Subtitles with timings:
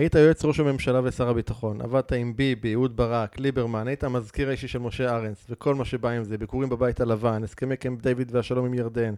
[0.00, 4.68] היית יועץ ראש הממשלה ושר הביטחון, עבדת עם ביבי, אהוד ברק, ליברמן, היית המזכיר האישי
[4.68, 8.66] של משה ארנס, וכל מה שבא עם זה, ביקורים בבית הלבן, הסכמי קמפ דיוויד והשלום
[8.66, 9.14] עם ירדן.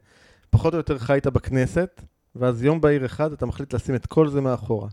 [0.51, 2.03] פחות או יותר חיית בכנסת,
[2.35, 4.89] ואז יום בהיר אחד אתה מחליט לשים את כל זה מאחורה.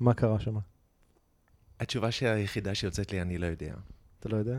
[0.00, 0.56] מה קרה שם?
[1.80, 3.74] התשובה היחידה שיוצאת לי, אני לא יודע.
[4.20, 4.58] אתה לא יודע?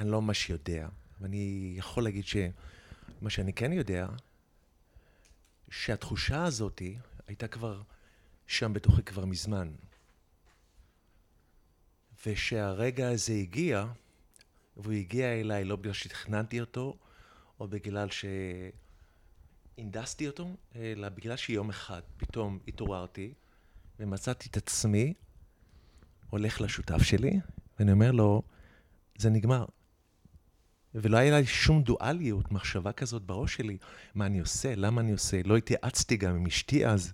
[0.00, 0.88] אני לא ממש יודע.
[1.20, 4.06] ואני יכול להגיד שמה שאני כן יודע,
[5.70, 6.82] שהתחושה הזאת
[7.28, 7.82] הייתה כבר
[8.46, 9.68] שם בתוכי כבר מזמן.
[12.26, 13.86] ושהרגע הזה הגיע,
[14.76, 16.96] והוא הגיע אליי לא בגלל שתכננתי אותו,
[17.60, 18.08] או בגלל
[19.78, 23.32] שהנדסתי אותו, אלא בגלל שיום אחד פתאום התעוררתי
[24.00, 25.14] ומצאתי את עצמי
[26.30, 27.40] הולך לשותף שלי,
[27.78, 28.42] ואני אומר לו,
[29.18, 29.64] זה נגמר.
[30.94, 33.78] ולא היה לי שום דואליות, מחשבה כזאת בראש שלי,
[34.14, 37.12] מה אני עושה, למה אני עושה, לא התייעצתי גם עם אשתי אז.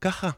[0.00, 0.30] ככה.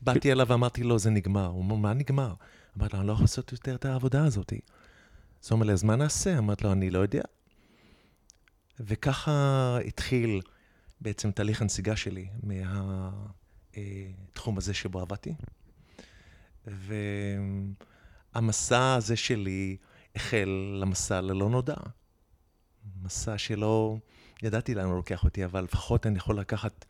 [0.00, 1.46] באתי אליו ואמרתי לו, זה נגמר.
[1.46, 2.34] הוא אומר, מה נגמר?
[2.78, 4.52] אמרתי לו, אני לא יכול לעשות יותר את העבודה הזאת.
[4.52, 6.38] אז הוא אומר לי, אז מה נעשה?
[6.38, 7.22] אמרתי לו, אני לא יודע.
[8.80, 10.40] וככה התחיל
[11.00, 12.28] בעצם תהליך הנסיגה שלי
[13.76, 15.34] מהתחום הזה שבו עבדתי.
[18.34, 19.76] והמסע הזה שלי
[20.16, 21.76] החל למסע ללא נודע.
[23.02, 23.96] מסע שלא
[24.42, 26.84] ידעתי לאן הוא לוקח אותי, אבל לפחות אני יכול לקחת,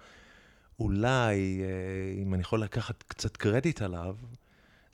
[0.79, 4.17] אולי, אה, אם אני יכול לקחת קצת קרדיט עליו,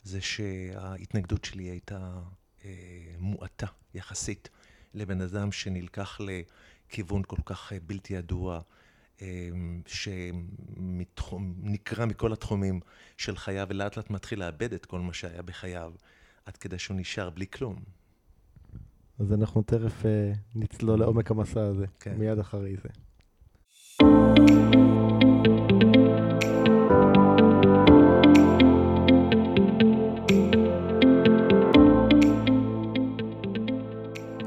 [0.03, 2.21] זה שההתנגדות שלי הייתה
[2.65, 2.69] אה,
[3.19, 4.49] מועטה יחסית
[4.93, 8.61] לבן אדם שנלקח לכיוון כל כך אה, בלתי ידוע.
[9.87, 11.39] שנקרע
[12.05, 12.79] מכל התחומים
[13.17, 15.93] של חייו, ולאט לאט מתחיל לאבד את כל מה שהיה בחייו,
[16.45, 17.75] עד כדי שהוא נשאר בלי כלום.
[19.19, 20.05] אז אנחנו תכף uh,
[20.55, 22.15] נצלול לעומק המסע הזה, כן.
[22.17, 22.89] מיד אחרי זה.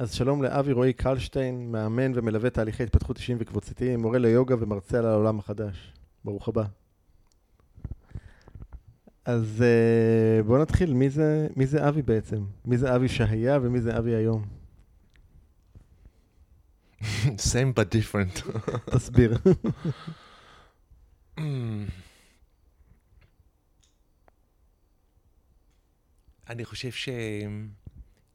[0.00, 5.06] אז שלום לאבי רועי קלשטיין, מאמן ומלווה תהליכי התפתחות אישיים וקבוצתיים, מורה ליוגה ומרצה על
[5.06, 5.92] העולם החדש.
[6.24, 6.64] ברוך הבא.
[9.24, 9.64] אז
[10.42, 12.44] uh, בואו נתחיל, מי זה, מי זה אבי בעצם?
[12.64, 14.44] מי זה אבי שהיה ומי זה אבי היום?
[17.22, 18.42] same but different.
[18.94, 19.38] תסביר.
[26.50, 27.08] אני חושב ש...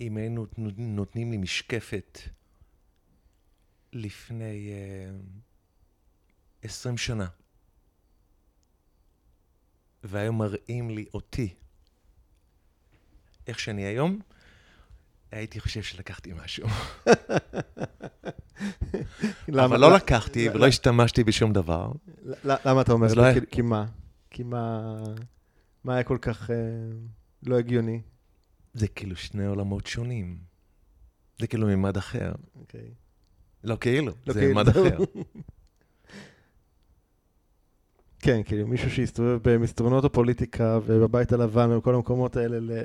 [0.01, 0.45] אם היינו
[0.77, 2.19] נותנים לי משקפת
[3.93, 4.71] לפני
[6.61, 7.27] עשרים uh, שנה,
[10.03, 11.53] והיו מראים לי אותי
[13.47, 14.19] איך שאני היום,
[15.31, 16.67] הייתי חושב שלקחתי משהו.
[19.65, 21.91] אבל לא לקחתי ולא השתמשתי בשום דבר.
[22.43, 23.13] למה אתה אומר?
[23.13, 23.85] לא כי מה?
[24.29, 24.93] כי מה...
[25.83, 26.55] מה היה כל כך אה,
[27.43, 28.01] לא הגיוני?
[28.75, 30.37] זה כאילו שני עולמות שונים.
[31.39, 32.31] זה כאילו מימד אחר.
[32.55, 32.81] אוקיי.
[32.81, 32.93] Okay.
[33.63, 34.55] לא כאילו, לא זה כאילו.
[34.55, 34.97] מימד אחר.
[38.19, 42.81] כן, כאילו מישהו שהסתובב במסדרונות הפוליטיקה ובבית הלבן ובכל המקומות האלה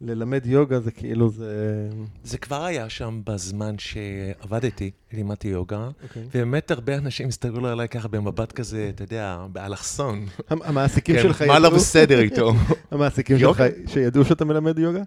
[0.00, 1.88] ללמד יוגה זה כאילו זה...
[2.24, 6.02] זה כבר היה שם בזמן שעבדתי, לימדתי יוגה, okay.
[6.02, 6.22] אוקיי.
[6.26, 10.26] ובאמת הרבה אנשים הסתכלו עליי ככה במבט כזה, אתה יודע, באלכסון.
[10.50, 11.52] המעסיקים שלך ידעו...
[11.52, 12.52] מה לא בסדר איתו?
[12.90, 15.02] המעסיקים שלך שידעו שאתה מלמד יוגה?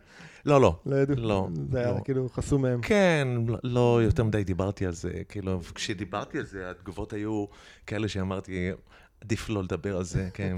[0.45, 0.75] לא, לא.
[0.85, 1.15] לא ידעו?
[1.15, 1.47] לא.
[1.71, 1.99] זה היה לא.
[2.03, 2.81] כאילו חסום מהם.
[2.81, 3.27] כן,
[3.63, 5.11] לא יותר מדי דיברתי על זה.
[5.29, 7.45] כאילו, כשדיברתי על זה, התגובות היו
[7.87, 8.69] כאלה שאמרתי,
[9.21, 10.57] עדיף לא לדבר על זה, כן.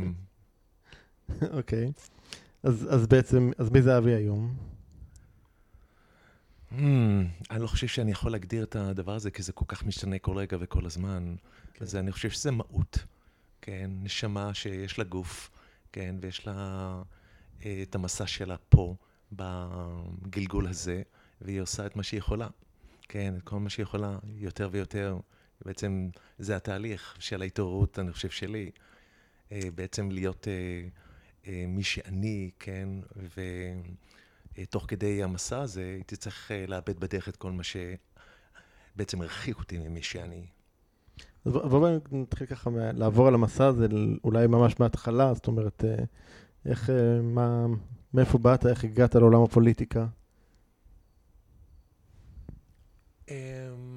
[1.57, 1.91] אוקיי.
[2.63, 4.55] אז, אז בעצם, אז מי זה אבי היום?
[6.71, 6.75] Hmm.
[7.51, 10.37] אני לא חושב שאני יכול להגדיר את הדבר הזה, כי זה כל כך משתנה כל
[10.37, 11.35] רגע וכל הזמן.
[11.73, 11.85] כן.
[11.85, 12.97] אז אני חושב שזה מהות,
[13.61, 13.91] כן?
[14.03, 15.49] נשמה שיש לה גוף,
[15.91, 16.15] כן?
[16.21, 17.01] ויש לה
[17.65, 18.95] אה, את המסע שלה פה,
[19.31, 21.01] בגלגול הזה,
[21.41, 22.47] והיא עושה את מה שהיא יכולה.
[23.09, 25.17] כן, את כל מה שהיא יכולה, יותר ויותר.
[25.65, 26.09] בעצם
[26.39, 28.71] זה התהליך של ההתעוררות, אני חושב, שלי.
[29.51, 30.87] אה, בעצם להיות אה,
[31.67, 32.89] מי שאני, כן,
[34.57, 40.03] ותוך כדי המסע הזה הייתי צריך לאבד בדרך את כל מה שבעצם הרחיק אותי ממי
[40.03, 40.45] שאני.
[41.45, 43.87] אז בואו נתחיל ככה לעבור על המסע הזה,
[44.23, 45.83] אולי ממש מההתחלה, זאת אומרת,
[46.65, 46.89] איך,
[47.23, 47.65] מה,
[48.13, 50.07] מאיפה באת, איך הגעת לעולם הפוליטיקה?
[53.29, 53.96] אמ,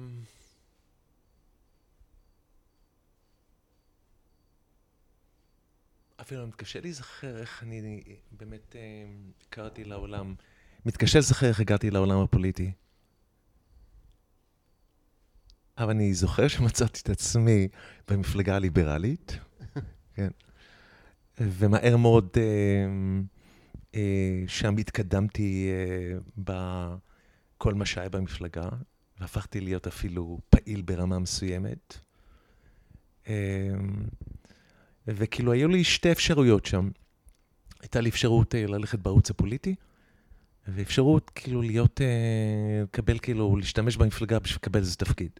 [6.31, 8.01] אפילו מתקשה להיזכר איך אני
[8.31, 8.75] באמת
[9.41, 10.35] הכרתי לעולם,
[10.85, 12.71] מתקשה לזכר איך הגעתי לעולם הפוליטי.
[15.77, 17.67] אבל אני זוכר שמצאתי את עצמי
[18.07, 19.37] במפלגה הליברלית,
[20.15, 20.29] כן,
[21.39, 22.87] ומהר מאוד אה,
[23.95, 26.17] אה, שם התקדמתי אה,
[27.57, 28.69] בכל מה שהיה במפלגה,
[29.19, 31.97] והפכתי להיות אפילו פעיל ברמה מסוימת.
[33.27, 33.73] אה,
[35.07, 36.89] וכאילו היו לי שתי אפשרויות שם.
[37.81, 39.75] הייתה לי אפשרות אה, ללכת בערוץ הפוליטי,
[40.67, 45.31] ואפשרות כאילו להיות, אה, לקבל כאילו, להשתמש במפלגה בשביל לקבל איזה תפקיד.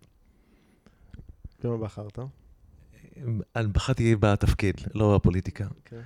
[1.63, 2.19] ומה בחרת?
[3.55, 5.63] אה, בחרתי בתפקיד, לא הפוליטיקה.
[5.63, 5.67] Okay.
[5.77, 6.01] אוקיי.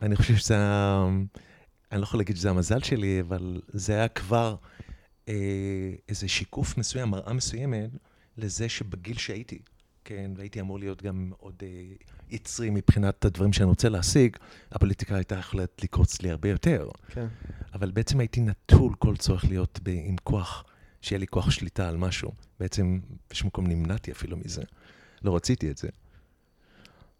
[0.00, 1.06] ואני חושב שזה היה,
[1.92, 4.56] אני לא יכול להגיד שזה המזל שלי, אבל זה היה כבר
[5.28, 7.90] אה, איזה שיקוף מסוים, מראה מסוימת,
[8.36, 9.58] לזה שבגיל שהייתי,
[10.06, 11.68] כן, והייתי אמור להיות גם עוד אה,
[12.30, 14.36] יצרי מבחינת הדברים שאני רוצה להשיג,
[14.72, 16.88] הפוליטיקה הייתה יכולת לקרוץ לי הרבה יותר.
[17.08, 17.26] כן.
[17.74, 20.64] אבל בעצם הייתי נטול כל צורך להיות ב, עם כוח,
[21.02, 22.32] שיהיה לי כוח שליטה על משהו.
[22.60, 24.62] בעצם באיזשהו מקום נמנעתי אפילו מזה.
[25.22, 25.88] לא רציתי את זה.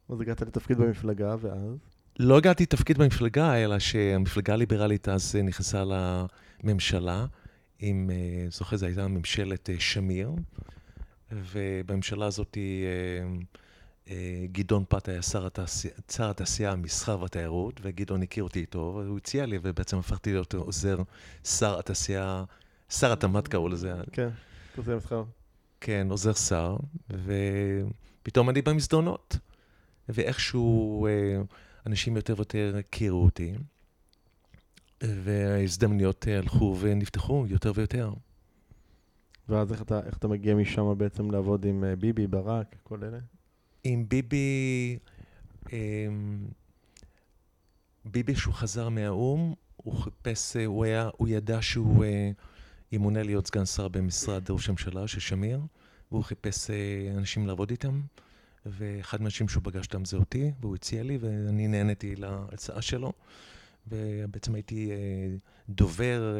[0.09, 1.77] אז הגעת לתפקיד במפלגה, ואז?
[2.19, 5.85] לא הגעתי לתפקיד במפלגה, אלא שהמפלגה הליברלית אז נכנסה
[6.65, 7.27] לממשלה,
[7.79, 10.31] עם, אה, זוכר, זו הייתה ממשלת אה, שמיר,
[11.33, 13.37] ובממשלה הזאת אה,
[14.11, 19.47] אה, גדעון פת היה שר, התעשייה, התעשייה, המסחר והתיירות, וגדעון הכיר אותי איתו, והוא הציע
[19.47, 20.99] לי, ובעצם הפכתי להיות עוזר
[21.45, 22.45] שר התעשייה,
[22.91, 23.93] שר התמ"ת קראו לזה.
[24.13, 24.29] כן,
[24.77, 25.25] עוזר מסחר.
[25.81, 26.77] כן, עוזר שר,
[27.11, 29.39] ופתאום אני במסדרונות.
[30.09, 31.43] ואיכשהו אה,
[31.87, 33.55] אנשים יותר ויותר הכירו אותי,
[35.03, 38.13] וההזדמנויות הלכו ונפתחו יותר ויותר.
[39.49, 43.19] ואז איך אתה, איך אתה מגיע משם בעצם לעבוד עם אה, ביבי, ברק, כל אלה?
[43.85, 44.99] עם ביבי,
[45.73, 46.47] אמ,
[48.05, 52.31] ביבי שהוא חזר מהאו"ם, הוא חיפש, הוא היה, הוא ידע שהוא אה,
[52.93, 55.61] ימונה להיות סגן שר במשרד ראש הממשלה של שמיר,
[56.11, 56.77] והוא חיפש אה,
[57.17, 58.01] אנשים לעבוד איתם,
[58.67, 63.13] ואחד מהאנשים שהוא פגש אותם זה אותי, והוא הציע לי, ואני נהניתי להצעה שלו,
[63.89, 64.91] ובעצם הייתי
[65.69, 66.37] דובר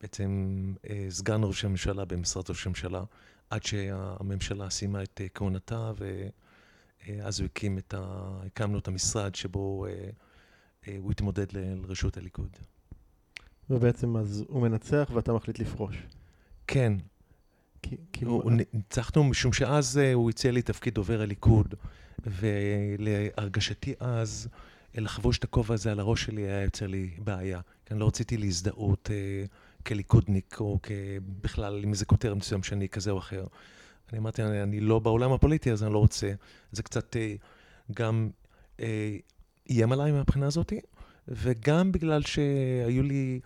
[0.00, 3.02] בעצם אה, סגן ראש הממשלה במשרד ראש הממשלה,
[3.50, 5.92] עד שהממשלה סיימה את אה, כהונתה,
[7.06, 8.30] ואז הוא הקים את ה...
[8.46, 12.56] הקמנו את המשרד שבו אה, הוא התמודד לראשות הליכוד.
[13.70, 15.96] ובעצם אז הוא מנצח ואתה מחליט לפרוש.
[16.66, 16.92] כן.
[18.24, 18.52] הוא...
[18.72, 21.74] ניצחנו משום שאז הוא הציע לי תפקיד דובר הליכוד,
[22.26, 24.48] ולהרגשתי אז,
[24.94, 27.60] לחבוש את הכובע הזה על הראש שלי היה יוצר לי בעיה.
[27.86, 29.10] כי אני לא רציתי להזדהות
[29.86, 30.78] כליכודניק, או
[31.40, 33.46] בכלל עם איזה כותרת מסוים שאני כזה או אחר.
[34.12, 36.32] אני אמרתי, אני, אני לא בעולם הפוליטי, אז אני לא רוצה.
[36.72, 37.34] זה קצת אה,
[37.92, 38.30] גם
[38.80, 39.16] אה,
[39.70, 40.72] איים עליי מהבחינה הזאת,
[41.28, 43.40] וגם בגלל שהיו לי,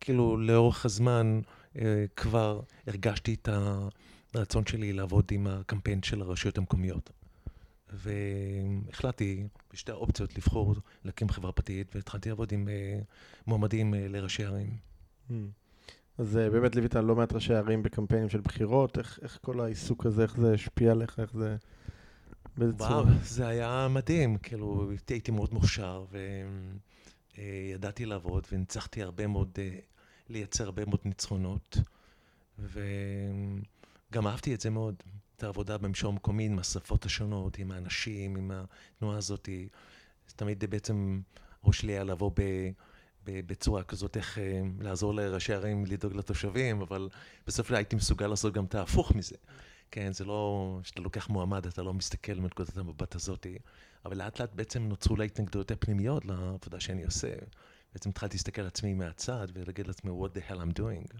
[0.00, 1.40] כאילו, לאורך הזמן
[1.76, 3.48] אה, כבר הרגשתי את
[4.34, 7.10] הרצון שלי לעבוד עם הקמפיין של הרשויות המקומיות.
[7.92, 12.68] והחלטתי בשתי האופציות לבחור להקים חברה פרטית, והתחלתי לעבוד עם
[13.46, 14.76] מועמדים לראשי ערים.
[16.20, 20.06] אז אה, באמת ליווית לא מעט ראשי ערים בקמפיינים של בחירות, איך, איך כל העיסוק
[20.06, 21.56] הזה, איך זה השפיע עליך, איך זה...
[22.56, 23.14] באיזה וואו, צורה?
[23.22, 26.04] זה היה מדהים, כאילו, הייתי מאוד מוכשר,
[27.38, 29.78] וידעתי לעבוד, וניצחתי הרבה מאוד, אה,
[30.28, 31.78] לייצר הרבה מאוד ניצחונות,
[32.58, 34.94] וגם אהבתי את זה מאוד,
[35.36, 39.48] את העבודה במישור המקומי, עם השפות השונות, עם האנשים, עם התנועה הזאת.
[40.36, 41.20] תמיד בעצם,
[41.62, 42.42] הראש שלי היה לבוא ב...
[43.24, 47.08] בצורה כזאת, איך אה, לעזור לראשי ערים לדאוג לתושבים, אבל
[47.46, 49.36] בסוף הייתי מסוגל לעשות גם את ההפוך מזה.
[49.90, 53.46] כן, זה לא, כשאתה לוקח מועמד, אתה לא מסתכל מנקודת המבט הזאת,
[54.04, 57.28] אבל לאט לאט בעצם נוצרו לה התנגדויות הפנימיות לעבודה שאני עושה.
[57.92, 61.16] בעצם התחלתי להסתכל על עצמי מהצד ולהגיד לעצמי, what the hell I'm doing.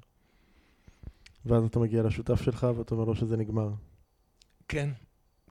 [1.46, 3.68] ואז אתה מגיע לשותף שלך ואתה אומר לו שזה נגמר.
[4.68, 4.90] כן,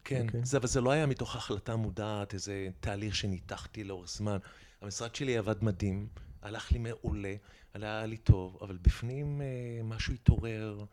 [0.04, 0.26] כן.
[0.26, 0.42] אוקיי.
[0.44, 4.38] זה, אבל זה לא היה מתוך החלטה מודעת, איזה תהליך שניתחתי לאורך זמן.
[4.82, 6.08] המשרד שלי עבד מדהים,
[6.42, 7.36] הלך לי מעולה,
[7.74, 10.86] היה לי טוב, אבל בפנים אה, משהו התעורר,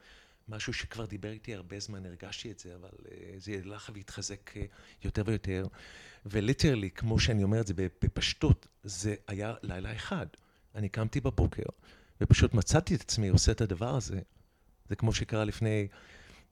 [0.49, 4.62] משהו שכבר דיבר איתי הרבה זמן, הרגשתי את זה, אבל אה, זה הלך והתחזק אה,
[5.05, 5.67] יותר ויותר.
[6.26, 10.26] וליטרלי, כמו שאני אומר את זה בפשטות, זה היה לילה אחד.
[10.75, 11.62] אני קמתי בבוקר,
[12.21, 14.21] ופשוט מצאתי את עצמי עושה את הדבר הזה.
[14.88, 15.88] זה כמו שקרה לפני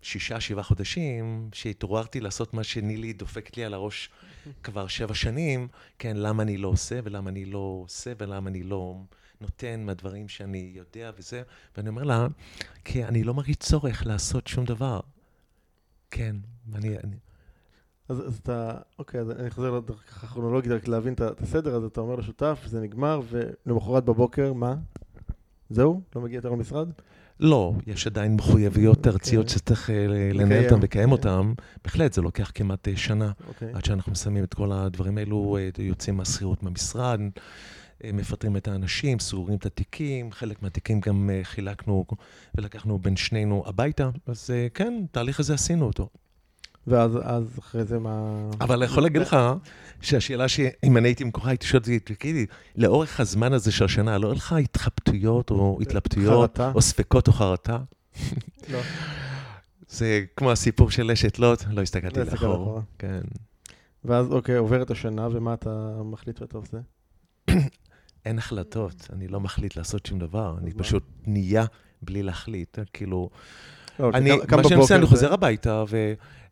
[0.03, 4.11] שישה, שבעה חודשים, שהתעוררתי לעשות מה שנילי דופקת לי על הראש
[4.63, 9.01] כבר שבע שנים, כן, למה אני לא עושה, ולמה אני לא עושה, ולמה אני לא
[9.41, 11.43] נותן מהדברים שאני יודע וזה,
[11.77, 12.27] ואני אומר לה,
[12.85, 15.01] כי אני לא מרגיש צורך לעשות שום דבר.
[16.11, 16.37] כן,
[16.75, 16.99] אני...
[16.99, 17.17] אני...
[18.09, 22.01] אז, אז אתה, אוקיי, אז אני חוזר ככה כרונולוגית, רק להבין את הסדר, אז אתה
[22.01, 24.77] אומר לשותף, זה נגמר, ולמחרת בבוקר, מה?
[25.71, 26.01] זהו?
[26.17, 26.89] לא מגיע יותר למשרד?
[27.41, 29.13] לא, יש עדיין מחויבויות אוקיי.
[29.13, 30.65] ארציות שצריך אה, לנהל.
[30.65, 31.33] אותן ולקיים אוקיי.
[31.33, 31.53] אותן.
[31.85, 33.69] בהחלט, זה לוקח כמעט אה, שנה אוקיי.
[33.75, 37.21] עד שאנחנו מסיימים את כל הדברים האלו, אה, יוצאים מהשכירות מהמשרד,
[38.13, 42.05] מפטרים את האנשים, סוגרים את התיקים, חלק מהתיקים גם חילקנו
[42.55, 46.09] ולקחנו בין שנינו הביתה, אז כן, תהליך הזה עשינו אותו.
[46.87, 48.37] ואז אז אחרי זה מה...
[48.61, 49.37] אבל אני יכול להגיד לך
[50.01, 54.27] שהשאלה שאם אני הייתי מקוחה, הייתי שואל אותי, תגידי, לאורך הזמן הזה של השנה, לא
[54.27, 56.61] היה לך התחבטויות או התלבטויות?
[56.61, 57.79] או ספקות או חרטה?
[58.73, 58.79] לא.
[59.89, 62.81] זה כמו הסיפור של אשת לוט, לא הסתכלתי לא לאחור.
[62.99, 63.21] כן.
[64.05, 65.71] ואז, אוקיי, עוברת השנה, ומה אתה
[66.05, 66.77] מחליט שאתה עושה?
[68.27, 70.83] אין החלטות, אני לא מחליט לעשות שום דבר, אני מה?
[70.83, 71.65] פשוט נהיה
[72.03, 72.79] בלי להחליט.
[72.93, 73.31] כאילו,
[74.01, 75.85] לא, אני, קם- קם מה שאני עושה, אני זה- חוזר הביתה,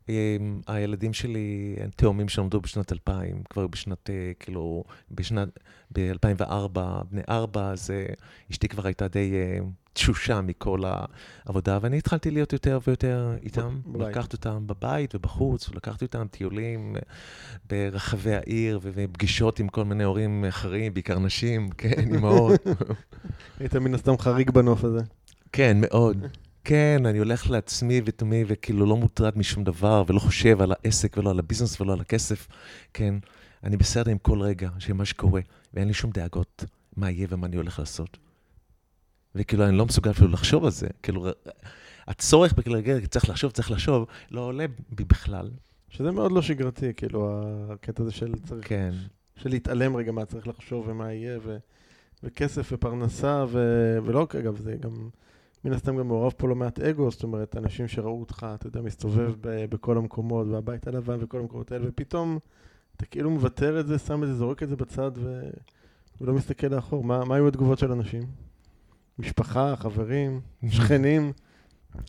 [0.09, 5.49] והילדים שלי, תאומים שנולדו בשנת 2000, כבר בשנת, אה, כאילו, בשנת,
[5.93, 6.79] ב-2004,
[7.11, 8.07] בני ארבע, אז אה,
[8.51, 9.59] אשתי כבר הייתה די אה,
[9.93, 10.83] תשושה מכל
[11.47, 14.09] העבודה, ואני התחלתי להיות יותר ויותר איתם, בבית.
[14.09, 16.97] לקחת אותם בבית ובחוץ, ולקחתי אותם טיולים
[17.71, 22.61] ברחבי העיר, ופגישות עם כל מיני הורים אחרים, בעיקר נשים, כן, אימהות.
[23.61, 25.01] היית מן הסתם חריג בנוף הזה.
[25.53, 26.27] כן, מאוד.
[26.65, 31.31] כן, אני הולך לעצמי ותומי, וכאילו לא מוטרד משום דבר, ולא חושב על העסק ולא
[31.31, 32.49] על הביזנס ולא על הכסף.
[32.95, 33.15] כן,
[33.65, 35.41] אני בסדר עם כל רגע של מה שקורה,
[35.75, 36.65] ואין לי שום דאגות
[36.97, 38.19] מה יהיה ומה אני הולך לעשות.
[39.35, 40.87] וכאילו, אני לא מסוגל אפילו לחשוב על זה.
[41.03, 41.27] כאילו,
[42.07, 45.51] הצורך בכלל, רגע, צריך לחשוב, צריך לחשוב, לא עולה בי בכלל.
[45.89, 48.91] שזה מאוד לא שגרתי, כאילו, הקטע הזה של צריך, כן.
[49.37, 51.57] של להתעלם רגע מה צריך לחשוב ומה יהיה, ו,
[52.23, 53.59] וכסף ופרנסה, ו,
[54.05, 55.09] ולא אגב, זה גם,
[55.65, 58.81] מן הסתם גם מעורב פה לא מעט אגו, זאת אומרת, אנשים שראו אותך, אתה יודע,
[58.81, 62.39] מסתובב ב, בכל המקומות, והבית הלבן וכל המקומות האלה, ופתאום
[62.97, 65.51] אתה כאילו מוותר את זה, שם את זה, זורק את זה בצד, ו,
[66.21, 67.05] ולא מסתכל לאחור.
[67.05, 68.23] מה, מה היו התגובות של אנשים?
[69.19, 70.41] משפחה, חברים,
[70.77, 71.33] שכנים?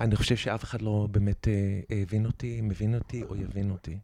[0.02, 3.98] אני חושב שאף אחד לא באמת אה, הבין אותי, מבין אותי או יבין אותי.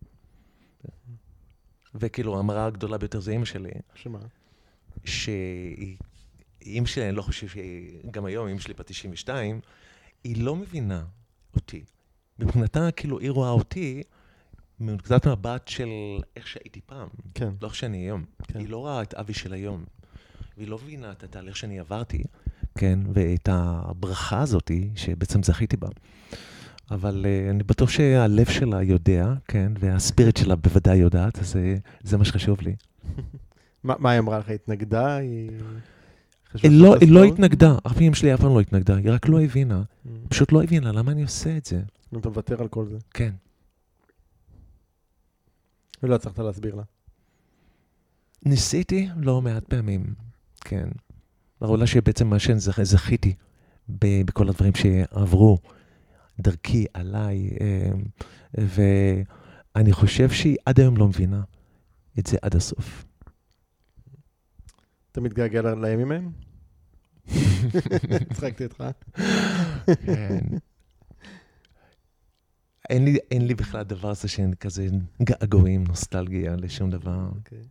[1.95, 4.19] וכאילו, המראה הגדולה ביותר זה אימא שלי, שמה?
[5.05, 5.97] שהיא,
[6.65, 9.59] אימא שלי, אני לא חושב שהיא, גם היום, אימא שלי בת 92,
[10.23, 11.03] היא לא מבינה
[11.55, 11.83] אותי.
[12.39, 14.03] מבחינתה, כאילו, היא רואה אותי
[14.79, 15.89] מנקודת מבט של
[16.35, 17.49] איך שהייתי פעם, כן.
[17.61, 18.25] לא איך שאני היום.
[18.43, 18.59] כן.
[18.59, 19.85] היא לא רואה את אבי של היום,
[20.57, 22.23] והיא לא מבינה את התהליך שאני עברתי,
[22.75, 25.87] כן, ואת הברכה הזאתי, שבעצם זכיתי בה.
[26.91, 32.17] אבל uh, אני בטוח שהלב שלה יודע, כן, והספיריט שלה בוודאי יודעת, אז אה, זה
[32.17, 32.75] מה שחשוב לי.
[33.83, 34.49] מה, מה היא אמרה לך?
[34.49, 35.15] התנגדה?
[35.15, 35.49] היא...
[36.63, 37.23] היא לא, לא?
[37.23, 40.09] התנגדה, אף פעם שלי אף פעם לא התנגדה, היא רק לא הבינה, Mm.
[40.29, 41.81] פשוט לא הבינה למה אני עושה את זה.
[42.17, 42.97] אתה מוותר על כל זה.
[43.13, 43.33] כן.
[46.03, 46.83] ולא הצלחת להסביר לה.
[48.45, 50.13] ניסיתי לא מעט פעמים,
[50.61, 50.89] כן.
[51.61, 53.33] העולה שבעצם מה שזכיתי
[53.89, 55.57] ב- בכל הדברים שעברו
[56.39, 57.89] דרכי, עליי, אה,
[58.57, 61.41] ואני חושב שהיא עד היום לא מבינה
[62.19, 63.05] את זה עד הסוף.
[65.11, 66.31] אתה מתגעגע לימים ההם?
[68.31, 68.83] הצחקתי אותך.
[70.05, 70.39] כן.
[72.89, 74.87] אין לי, אין לי בכלל דבר הזה שאין כזה
[75.23, 77.29] געגועים, נוסטלגיה לשום דבר.
[77.35, 77.61] אוקיי.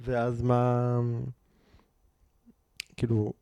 [0.00, 0.98] ואז מה...
[2.96, 3.32] כאילו,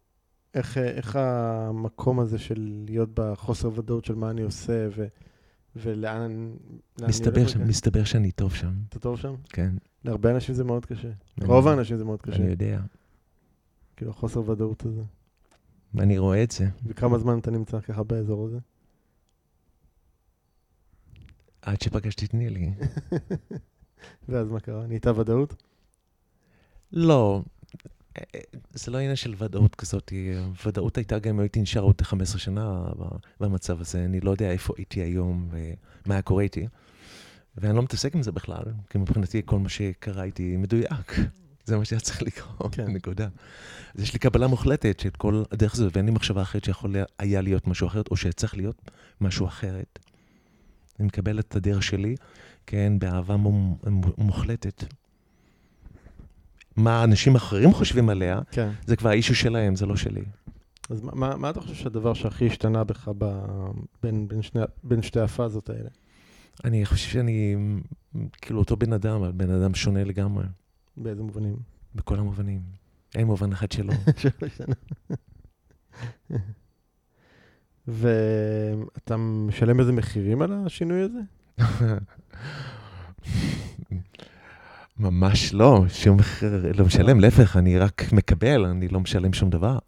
[0.55, 5.07] איך, איך המקום הזה של להיות בחוסר ודאות של מה אני עושה, ו,
[5.77, 6.31] ולאן לאן
[6.99, 7.57] אני מסתבר, הולך ש...
[7.57, 7.69] מכאן?
[7.69, 9.35] מסתבר שאני טוב שם, אתה טוב שם?
[9.49, 9.75] כן.
[10.05, 11.11] להרבה אנשים זה מאוד קשה.
[11.39, 12.43] אני- רוב האנשים זה מאוד אני קשה.
[12.51, 12.81] יודע,
[13.97, 15.03] כאילו, החוסר ודאות הזה.
[15.95, 16.69] ואני רואה את זה.
[16.87, 18.59] וכמה זמן אתה נמצא ככה באזור הזה?
[21.63, 22.73] עד שפגשתי את נילי.
[24.29, 24.87] ואז מה קרה?
[24.87, 25.63] נהייתה ודאות?
[26.93, 27.43] לא,
[28.73, 30.13] זה לא עניין של ודאות כזאת,
[30.67, 32.85] ודאות הייתה גם אם הייתי נשאר עוד 15 שנה
[33.41, 36.67] במצב הזה, אני לא יודע איפה הייתי היום ומה היה קורה איתי.
[37.57, 41.17] ואני לא מתעסק עם זה בכלל, כי מבחינתי כל מה שקרה איתי מדויק.
[41.67, 42.89] זה מה שהיה צריך לקרות, כן.
[42.89, 43.29] נקודה.
[43.95, 47.41] אז יש לי קבלה מוחלטת של כל הדרך הזאת, ואין לי מחשבה אחרת שיכול היה
[47.41, 48.91] להיות משהו אחרת, או שצריך להיות
[49.21, 49.99] משהו אחרת.
[51.01, 52.17] אני מקבל את הדרך שלי,
[52.67, 53.37] כן, באהבה
[54.19, 54.85] מוחלטת.
[56.77, 58.71] מה אנשים אחרים חושבים עליה, כן.
[58.87, 60.25] זה כבר האישו שלהם, זה לא שלי.
[60.91, 63.45] אז מה, מה אתה חושב שהדבר שהכי השתנה בך ב,
[64.03, 65.89] בין, בין, שני, בין שתי הפאזות האלה?
[66.65, 67.57] אני חושב שאני
[68.33, 70.45] כאילו אותו בן אדם, אבל בן אדם שונה לגמרי.
[70.97, 71.57] באיזה מובנים?
[71.95, 72.61] בכל המובנים.
[73.15, 73.95] אין מובן אחד שלא.
[77.89, 81.21] ואתה משלם איזה מחירים על השינוי הזה?
[84.99, 89.79] ממש לא, שום מחיר לא משלם, להפך, אני רק מקבל, אני לא משלם שום דבר.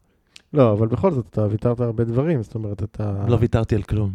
[0.52, 3.24] לא, אבל בכל זאת, אתה ויתרת הרבה דברים, זאת אומרת, אתה...
[3.28, 4.12] לא ויתרתי על כלום.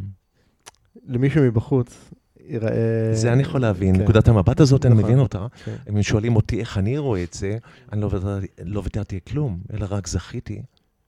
[1.08, 2.12] למישהו מבחוץ,
[2.48, 3.10] ייראה...
[3.14, 4.02] זה אני יכול להבין, כן.
[4.02, 4.98] נקודת המבט הזאת, נכון.
[4.98, 5.48] אני מבין אותה.
[5.66, 5.76] כן.
[5.90, 7.58] אם שואלים אותי איך אני רואה את זה,
[7.92, 8.10] אני לא,
[8.64, 10.62] לא ויתרתי על כלום, אלא רק זכיתי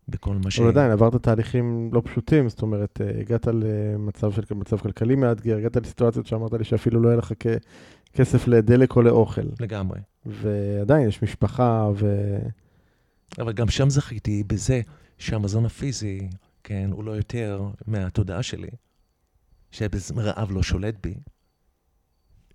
[0.08, 0.60] בכל מה ש...
[0.60, 5.58] אבל עדיין, עברת תהליכים לא פשוטים, זאת אומרת, אה, הגעת למצב של מצב כלכלי מאתגר,
[5.58, 7.32] הגעת לסיטואציות שאמרת לי שאפילו לא יהיה לך.
[8.14, 9.42] כסף לדלק או לאוכל.
[9.60, 10.00] לגמרי.
[10.26, 12.38] ועדיין, יש משפחה ו...
[13.40, 14.82] אבל גם שם זכיתי בזה
[15.18, 16.30] שהמזון הפיזי,
[16.64, 18.70] כן, הוא לא יותר מהתודעה שלי,
[19.72, 21.14] שרעב לא שולט בי,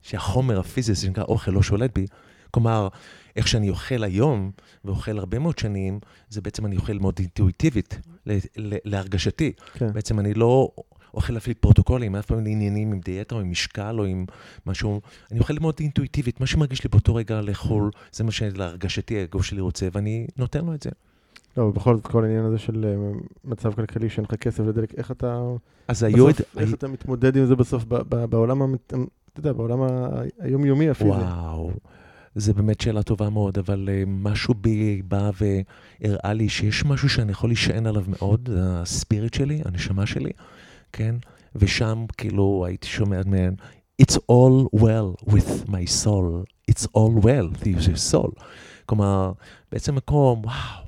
[0.03, 2.07] שהחומר הפיזי, זה שנקרא אוכל, לא שולט בי.
[2.50, 2.88] כלומר,
[3.37, 4.50] איך שאני אוכל היום,
[4.85, 8.00] ואוכל הרבה מאוד שנים, זה בעצם אני אוכל מאוד אינטואיטיבית
[8.85, 9.53] להרגשתי.
[9.75, 9.93] כן.
[9.93, 10.71] בעצם אני לא
[11.15, 14.25] אוכל לפי פרוטוקולים, אף פעם לעניינים עם דיאטה או עם משקל או עם
[14.67, 15.00] משהו,
[15.31, 19.61] אני אוכל מאוד אינטואיטיבית, מה שמרגיש לי באותו רגע לאכול, זה מה שלהרגשתי הגוף שלי
[19.61, 20.91] רוצה, ואני נותן לו את זה.
[21.57, 25.11] לא, ובכל זאת, כל העניין הזה של אה, מצב כלכלי, שאין לך כסף לדלק, איך
[25.11, 25.41] אתה...
[25.88, 26.27] אז היו...
[26.27, 28.97] בסוף, איך אתה מתמודד עם זה בסוף בעולם, אתה
[29.38, 29.79] יודע, בעולם
[30.38, 31.11] היומיומי אפילו?
[31.11, 31.71] וואו.
[32.35, 37.33] זה באמת שאלה טובה מאוד, אבל uh, משהו בי בא והראה לי שיש משהו שאני
[37.33, 40.31] יכול להישען עליו מאוד, זה הספיריט שלי, הנשמה שלי,
[40.92, 41.14] כן?
[41.55, 43.55] ושם כאילו הייתי שומע מהן,
[44.03, 48.31] It's all well with my soul, It's all well with your soul.
[48.87, 49.33] כלומר,
[49.72, 50.85] בעצם מקום, וואו,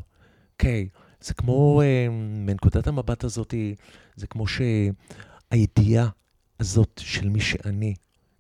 [0.53, 0.89] אוקיי,
[1.21, 2.11] זה כמו, uh,
[2.47, 3.55] מנקודת המבט הזאת,
[4.17, 6.09] זה כמו שהידיעה
[6.61, 7.95] הזאת של מי שאני,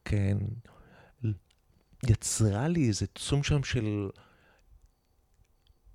[0.05, 0.38] כן,
[2.07, 4.09] יצרה לי איזה תחום שם של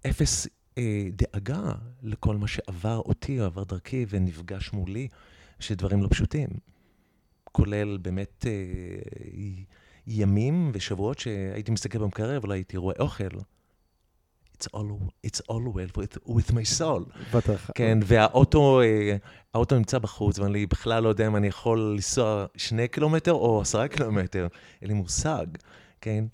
[0.10, 0.47] אפס
[0.78, 1.71] אה, דאגה
[2.04, 5.08] לכל מה שעבר אותי או עבר דרכי ונפגש מולי,
[5.65, 6.47] שדברים לא פשוטים.
[7.43, 8.51] כולל באמת אה,
[10.08, 13.30] ימים ושבועות שהייתי מסתכל במקרר ולא הייתי רואה אוכל.
[14.58, 17.34] It's all, it's all well with, with my soul.
[17.34, 17.69] בטח.
[17.75, 19.15] כן, והאוטו אה,
[19.54, 23.88] האוטו נמצא בחוץ, ואני בכלל לא יודע אם אני יכול לנסוע שני קילומטר או עשרה
[23.88, 24.47] קילומטר,
[24.82, 25.45] אין לי מושג.
[26.01, 26.25] כן?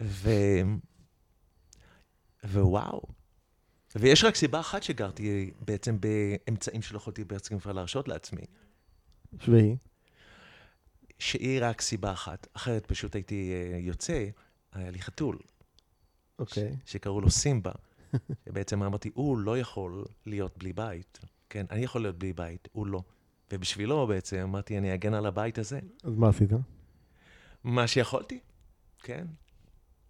[0.00, 0.30] ו...
[2.44, 3.02] ווואו.
[3.96, 8.42] ויש רק סיבה אחת שגרתי בעצם באמצעים שלא יכולתי בעצם כבר להרשות לעצמי.
[9.48, 9.76] והיא?
[11.18, 12.46] שהיא רק סיבה אחת.
[12.52, 14.26] אחרת פשוט הייתי אה, יוצא,
[14.72, 15.38] היה לי חתול.
[16.38, 16.72] אוקיי.
[16.84, 17.72] ש- שקראו לו סימבה.
[18.54, 21.18] בעצם אמרתי, הוא לא יכול להיות בלי בית.
[21.50, 23.02] כן, אני יכול להיות בלי בית, הוא לא.
[23.52, 25.80] ובשבילו בעצם אמרתי, אני אגן על הבית הזה.
[26.04, 26.50] אז מה עשית?
[27.64, 28.38] מה שיכולתי.
[29.02, 29.26] כן,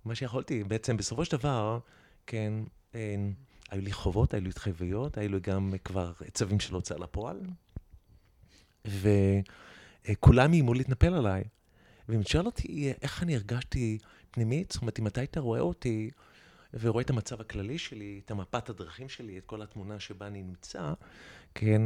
[0.04, 0.64] מה שיכולתי.
[0.64, 1.78] בעצם, בסופו של דבר,
[2.26, 2.52] כן,
[2.94, 3.34] אין,
[3.70, 7.40] היו לי חובות, היו לי התחייבויות, היו לי גם כבר צווים של הוצאה לפועל,
[8.84, 11.44] וכולם איימו להתנפל עליי.
[12.08, 13.98] ואם תשאל אותי איך אני הרגשתי
[14.30, 16.10] פנימית, זאת אומרת, אם אתה רואה אותי
[16.80, 20.92] ורואה את המצב הכללי שלי, את המפת הדרכים שלי, את כל התמונה שבה אני נמצא,
[21.54, 21.82] כן,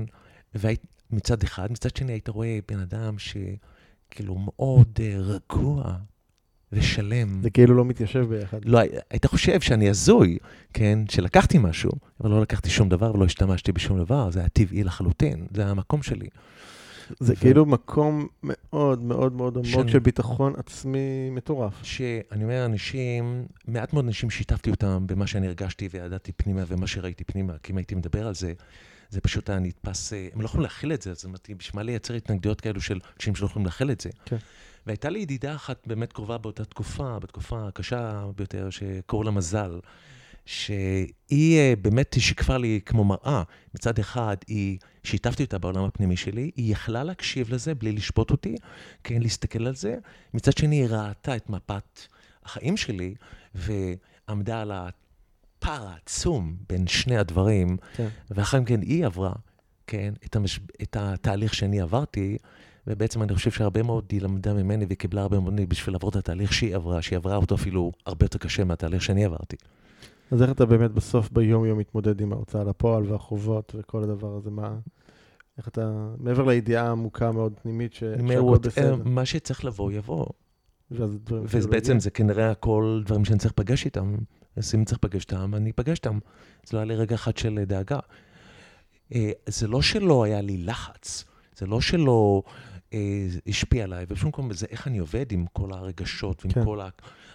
[0.55, 5.97] ומצד אחד, מצד שני היית רואה בן אדם שכאילו מאוד uh, רגוע,
[6.73, 7.43] ושלם.
[7.43, 8.65] זה כאילו לא מתיישב ביחד.
[8.65, 10.39] לא, היית חושב שאני הזוי,
[10.73, 10.99] כן?
[11.11, 15.47] שלקחתי משהו, אבל לא לקחתי שום דבר ולא השתמשתי בשום דבר, זה היה טבעי לחלוטין,
[15.55, 16.27] זה המקום שלי.
[17.21, 17.37] זה.
[17.37, 19.89] כאילו מקום מאוד מאוד מאוד עמוק.
[19.89, 21.75] של ביטחון עצמי מטורף.
[21.83, 27.25] שאני אומר, אנשים, מעט מאוד אנשים שיתפתי אותם במה שאני הרגשתי וידעתי פנימה ומה שראיתי
[27.25, 28.53] פנימה, כי אם הייתי מדבר על זה,
[29.11, 32.15] זה פשוט היה נתפס, הם לא יכולים להכיל את זה, זאת אומרת, בשביל מה לייצר
[32.15, 34.11] התנגדויות כאלו של אנשים שלא יכולים להכיל את זה.
[34.25, 34.37] כן.
[34.87, 39.81] והייתה לי ידידה אחת באמת קרובה באותה תקופה, בתקופה הקשה ביותר, שקראו לה מזל,
[40.45, 43.43] שהיא אה, באמת שיקפה לי כמו מראה.
[43.75, 48.57] מצד אחד, היא, שיתפתי אותה בעולם הפנימי שלי, היא יכלה להקשיב לזה בלי לשפוט אותי,
[49.05, 49.99] כן, להסתכל על זה.
[50.35, 52.01] מצד שני, היא ראתה את מפת
[52.45, 53.15] החיים שלי,
[53.55, 58.09] ועמדה על הפער העצום בין שני הדברים, כן.
[58.31, 59.33] ואחר כן היא עברה,
[59.87, 60.61] כן, את, המש...
[60.83, 62.37] את התהליך שאני עברתי,
[62.87, 66.17] ובעצם אני חושב שהרבה מאוד היא למדה ממני והיא קיבלה הרבה מאוד בשביל לעבור את
[66.17, 69.57] התהליך שהיא עברה, שהיא עברה אותו אפילו הרבה יותר קשה מהתהליך שאני עברתי.
[70.33, 74.51] אז איך אתה באמת בסוף ביום-יום מתמודד עם ההוצאה לפועל והחובות וכל הדבר הזה?
[74.51, 74.75] מה...
[75.59, 77.99] איך אתה, מעבר לידיעה העמוקה מאוד פנימית ש...
[77.99, 78.97] שהכל בסדר.
[79.05, 80.27] מה שצריך לבוא, יבוא.
[80.91, 84.17] דברים כאילו ובעצם זה כנראה הכל דברים שאני צריך לפגש איתם.
[84.57, 86.19] אז אם צריך לפגש איתם, אני אפגש איתם.
[86.65, 87.99] זה לא היה לי רגע אחד של דאגה.
[89.15, 91.25] אה, זה לא שלא היה לי לחץ,
[91.59, 92.43] זה לא שלא
[92.95, 96.65] אה, השפיע עליי, ובשום מקום זה איך אני עובד עם כל הרגשות ועם כן.
[96.65, 96.89] כל ה-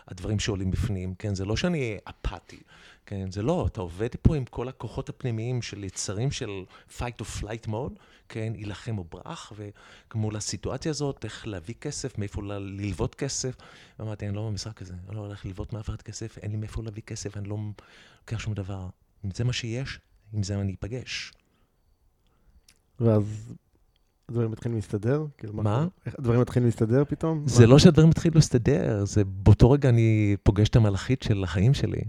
[0.07, 1.35] הדברים שעולים בפנים, כן?
[1.35, 2.59] זה לא שאני אפאתי,
[3.05, 3.31] כן?
[3.31, 6.63] זה לא, אתה עובד פה עם כל הכוחות הפנימיים של יצרים של
[6.97, 8.53] fight or flight mode, כן?
[8.55, 13.55] יילחם או ברח, וכמו לסיטואציה הזאת, איך להביא כסף, מאיפה ללוות כסף.
[13.99, 16.83] ואמרתי, אני לא במשחק הזה, אני לא הולך ללוות מאף אחד כסף, אין לי מאיפה
[16.83, 17.57] להביא כסף, אני לא
[18.19, 18.87] לוקח שום דבר.
[19.25, 19.99] אם זה מה שיש,
[20.33, 21.31] עם זה אני אפגש.
[22.99, 23.53] ואז
[24.29, 25.25] הדברים מתחילים להסתדר?
[25.37, 25.87] כאילו, מה?
[26.05, 27.43] איך הדברים מתחילים להסתדר פתאום?
[27.47, 27.71] זה מה?
[27.71, 32.01] לא שהדברים התחילו להסתדר, זה באותו רגע אני פוגש את המלאכית של החיים שלי,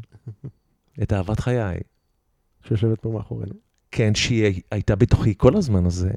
[1.03, 1.79] את אהבת חיי.
[2.65, 3.55] שיושבת פה מאחורינו.
[3.93, 6.11] כן, שהיא הייתה בתוכי כל הזמן הזה,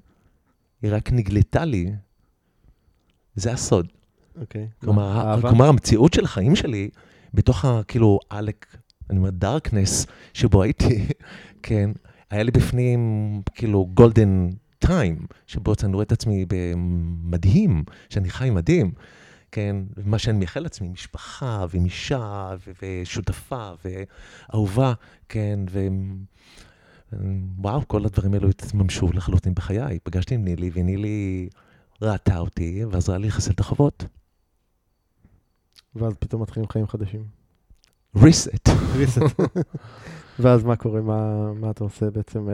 [0.82, 1.92] היא רק נגלתה לי.
[3.36, 3.88] זה הסוד.
[4.42, 4.68] אוקיי.
[4.82, 6.90] כלומר, המציאות של החיים שלי,
[7.34, 7.82] בתוך ה...
[7.88, 8.66] כאילו, עלק,
[9.10, 11.08] אני אומר, דארקנס, שבו הייתי,
[11.64, 11.92] כן,
[12.30, 14.50] היה לי בפנים, כאילו, גולדן
[14.88, 16.46] טיים, שבו אני רואה את עצמי
[17.24, 18.92] מדהים, שאני חי מדהים,
[19.52, 24.94] כן, מה שאני מייחל לעצמי, משפחה, ועם אישה, ו- ושותפה, ואהובה,
[25.30, 25.88] כן, ו...
[27.58, 30.00] וואו, כל הדברים האלו התממשו לחלוטין בחיי.
[30.04, 31.50] פגשתי עם נילי, ונילי
[32.02, 34.06] ראתה אותי, ועזרה לי לחסל את החובות.
[35.96, 37.24] ואז פתאום מתחילים חיים חדשים.
[38.16, 38.70] reset.
[38.70, 39.44] reset.
[40.40, 41.02] ואז מה קורה?
[41.02, 42.48] מה, מה אתה עושה בעצם?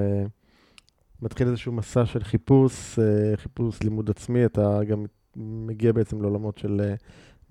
[1.22, 6.82] מתחיל איזשהו מסע של חיפוש, אה, חיפוש לימוד עצמי, אתה גם מגיע בעצם לעולמות של
[6.84, 6.96] אה,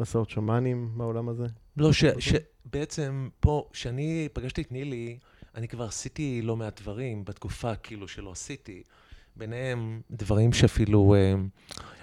[0.01, 1.47] מסעות שמאנים בעולם הזה?
[1.77, 2.05] לא, ש-.
[2.19, 5.19] שבעצם פה, כשאני פגשתי את נילי,
[5.55, 8.83] אני כבר עשיתי לא מעט דברים בתקופה כאילו שלא עשיתי.
[9.37, 11.35] ביניהם דברים שאפילו, אה,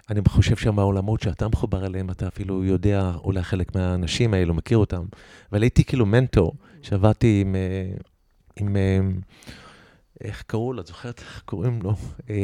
[0.09, 5.05] אני חושב שמהעולמות שאתה מחובר אליהם, אתה אפילו יודע, אולי חלק מהאנשים האלו, מכיר אותם.
[5.51, 7.55] אבל הייתי כאילו מנטור, שעבדתי עם,
[8.55, 8.75] עם,
[10.21, 11.93] איך קראו לו, את זוכרת איך קוראים לו?
[12.29, 12.35] אה,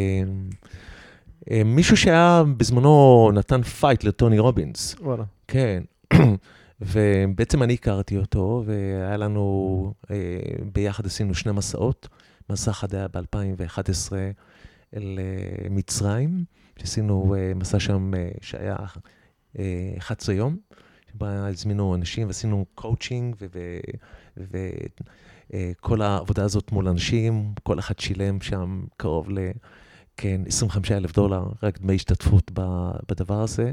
[1.52, 4.96] אה, מישהו שהיה בזמנו נתן fight לטוני רובינס.
[5.02, 5.24] וואלה.
[5.48, 5.84] כן,
[6.82, 10.16] ובעצם אני הכרתי אותו, והיה לנו, אה,
[10.74, 12.08] ביחד עשינו שני מסעות.
[12.50, 14.12] מסע אחד היה ב-2011
[14.96, 15.68] אל אה,
[16.80, 18.76] שעשינו אה, מסע שם שהיה
[19.60, 20.58] אה, 11 יום,
[21.22, 23.36] הזמינו אנשים ועשינו קואוצ'ינג,
[24.38, 29.40] וכל העבודה הזאת מול אנשים, כל אחד שילם שם קרוב ל...
[30.18, 32.52] כן, 25 אלף דולר, רק דמי השתתפות
[33.10, 33.72] בדבר הזה.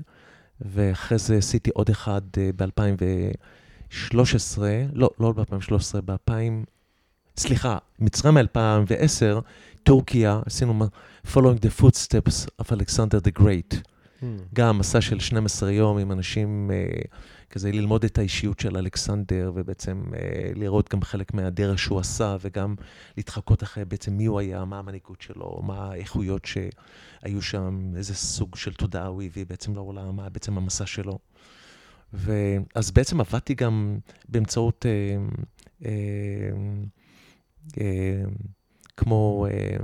[0.60, 2.22] ואחרי זה עשיתי עוד אחד
[2.56, 4.58] ב-2013,
[4.92, 6.32] לא, לא ב-2013, ב-2000,
[7.36, 9.40] סליחה, מצרים מ-2010,
[9.82, 10.86] טורקיה, עשינו
[11.26, 13.95] Following the Footsteps of Alexander the Great.
[14.54, 17.00] גם מסע של 12 יום עם אנשים, אה,
[17.50, 22.74] כזה ללמוד את האישיות של אלכסנדר, ובעצם אה, לראות גם חלק מהדרך שהוא עשה, וגם
[23.16, 28.56] להתחקות אחרי בעצם מי הוא היה, מה המנהיגות שלו, מה האיכויות שהיו שם, איזה סוג
[28.56, 31.18] של תודעה הוא הביא בעצם לעולם, מה בעצם המסע שלו.
[32.12, 33.98] ואז בעצם עבדתי גם
[34.28, 35.16] באמצעות, אה,
[35.84, 36.50] אה,
[37.80, 38.22] אה,
[38.96, 39.76] כמו אה,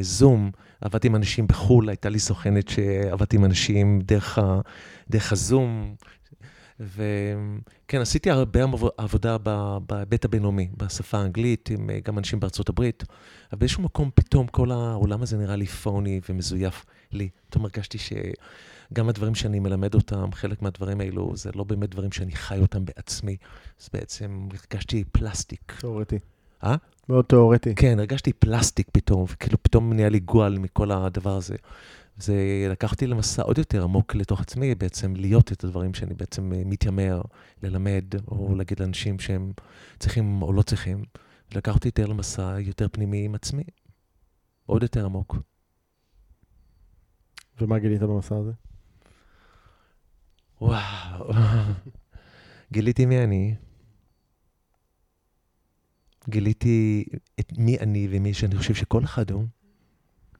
[0.00, 4.60] זום, עבדתי עם אנשים בחו"ל, הייתה לי סוכנת שעבדתי עם אנשים דרך, ה,
[5.10, 5.94] דרך הזום.
[6.80, 9.36] וכן, עשיתי הרבה עבו- עבודה
[9.86, 13.04] בהיבט הבינלאומי, בשפה האנגלית, עם אה, גם אנשים בארצות הברית,
[13.52, 17.28] אבל באיזשהו מקום פתאום כל העולם הזה נראה לי פוני ומזויף לי.
[17.48, 22.32] פתאום הרגשתי שגם הדברים שאני מלמד אותם, חלק מהדברים האלו, זה לא באמת דברים שאני
[22.32, 23.36] חי אותם בעצמי.
[23.80, 25.72] אז בעצם הרגשתי פלסטיק.
[25.80, 26.18] תיאורטי.
[26.64, 26.76] אה?
[27.08, 27.74] מאוד תיאורטי.
[27.74, 31.56] כן, הרגשתי פלסטיק פתאום, וכאילו פתאום נהיה לי גועל מכל הדבר הזה.
[32.16, 32.34] זה
[32.70, 36.62] לקח אותי למסע עוד יותר עמוק לתוך עצמי, בעצם להיות את הדברים שאני בעצם אה,
[36.64, 37.22] מתיימר
[37.62, 39.52] ללמד, או להגיד לאנשים שהם
[39.98, 41.04] צריכים או לא צריכים.
[41.54, 43.62] לקח אותי יותר למסע יותר פנימי עם עצמי,
[44.66, 45.36] עוד יותר עמוק.
[47.60, 48.52] ומה גילית במסע הזה?
[50.60, 51.32] וואו,
[52.72, 53.54] גיליתי מי אני.
[56.28, 57.04] גיליתי
[57.40, 59.44] את מי אני ומי שאני חושב שכל אחד הוא.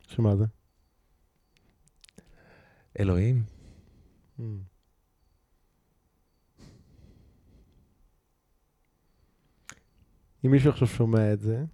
[0.08, 0.44] שמה זה?
[3.00, 3.42] אלוהים.
[4.38, 4.42] Hmm.
[10.44, 11.64] אם מישהו עכשיו שומע את זה,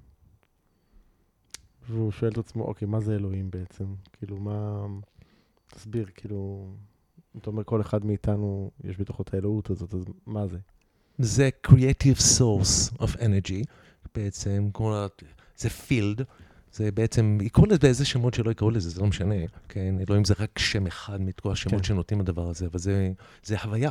[1.89, 3.85] והוא שואל את עצמו, אוקיי, מה זה אלוהים בעצם?
[4.13, 4.87] כאילו, מה...
[5.67, 6.71] תסביר, כאילו,
[7.39, 10.59] אתה אומר כל אחד מאיתנו, יש בתוכו את האלוהות הזאת, אז מה זה?
[11.19, 13.65] זה creative source of energy,
[14.15, 15.07] בעצם, כמו,
[15.57, 16.23] זה field,
[16.73, 19.35] זה בעצם, יקראו לזה איזה שמות שלא יקראו לזה, זה לא משנה,
[19.69, 19.95] כן?
[20.09, 21.85] אלוהים זה רק שם אחד מכל השמות כן.
[21.85, 23.91] שנותנים לדבר הזה, אבל זה, זה הוויה.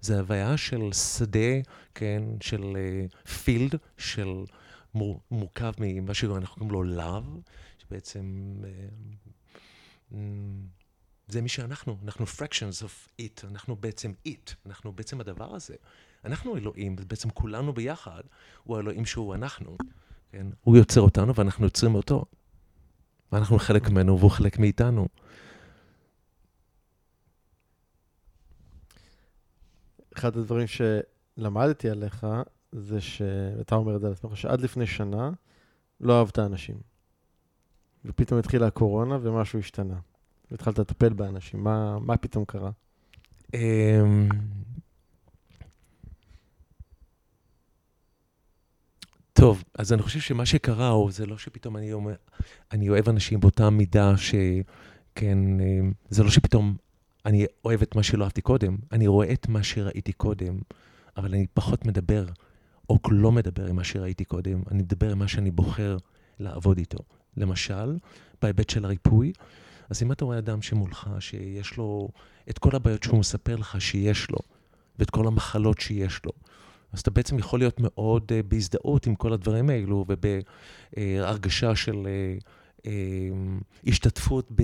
[0.00, 1.60] זה הוויה של שדה,
[1.94, 2.22] כן?
[2.40, 2.76] של
[3.44, 4.28] פילד, uh, של
[4.94, 7.22] מור, מורכב ממה שאנחנו קוראים לו לאו,
[7.78, 8.54] שבעצם...
[8.62, 10.14] Uh,
[11.28, 15.74] זה מי שאנחנו, אנחנו fractions of it, אנחנו בעצם it, אנחנו בעצם הדבר הזה.
[16.24, 18.22] אנחנו אלוהים, בעצם כולנו ביחד,
[18.64, 19.76] הוא האלוהים שהוא אנחנו.
[20.32, 20.46] כן?
[20.64, 22.24] הוא יוצר אותנו ואנחנו יוצרים אותו.
[23.32, 25.08] ואנחנו חלק ממנו והוא חלק מאיתנו.
[30.16, 32.26] אחד הדברים שלמדתי עליך,
[32.72, 35.30] זה שאתה אומר את זה על עצמך, שעד לפני שנה
[36.00, 36.76] לא אהבת אנשים.
[38.04, 39.98] ופתאום התחילה הקורונה ומשהו השתנה.
[40.50, 41.64] והתחלת לטפל באנשים.
[41.64, 42.70] מה, מה פתאום קרה?
[49.40, 52.14] טוב, אז אני חושב שמה שקרה, או זה לא שפתאום אני אומר,
[52.72, 56.76] אני אוהב אנשים באותה מידה שכן, אמ, זה לא שפתאום
[57.26, 60.58] אני אוהב את מה שלא אהבתי קודם, אני רואה את מה שראיתי קודם,
[61.16, 62.26] אבל אני פחות מדבר,
[62.90, 65.96] או לא מדבר עם מה שראיתי קודם, אני מדבר עם מה שאני בוחר
[66.38, 66.98] לעבוד איתו.
[67.36, 67.98] למשל,
[68.42, 69.32] בהיבט של הריפוי,
[69.90, 72.08] אז אם אתה רואה אדם שמולך, שיש לו
[72.50, 74.38] את כל הבעיות שהוא מספר לך שיש לו,
[74.98, 76.32] ואת כל המחלות שיש לו,
[76.92, 82.44] אז אתה בעצם יכול להיות מאוד uh, בהזדהות עם כל הדברים האלו, ובהרגשה של uh,
[82.82, 82.88] uh,
[83.86, 84.62] השתתפות ב,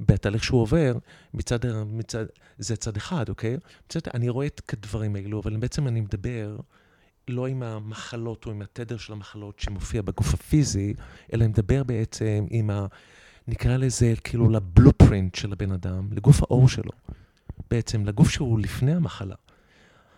[0.00, 0.94] בתהליך שהוא עובר,
[1.34, 2.24] מצד, מצד,
[2.58, 3.56] זה צד אחד, אוקיי?
[3.86, 6.56] מצד, אני רואה את הדברים האלו, אבל בעצם אני מדבר
[7.28, 10.94] לא עם המחלות או עם התדר של המחלות שמופיע בגוף הפיזי,
[11.32, 12.86] אלא אני מדבר בעצם עם ה...
[13.48, 16.90] נקרא לזה כאילו לבלופרינט של הבן אדם, לגוף האור שלו.
[17.70, 19.34] בעצם, לגוף שהוא לפני המחלה.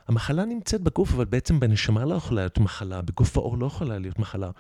[0.09, 4.19] המחלה נמצאת בגוף, אבל בעצם בנשמה לא יכולה להיות מחלה, בגוף האור לא יכולה להיות
[4.19, 4.51] מחלה.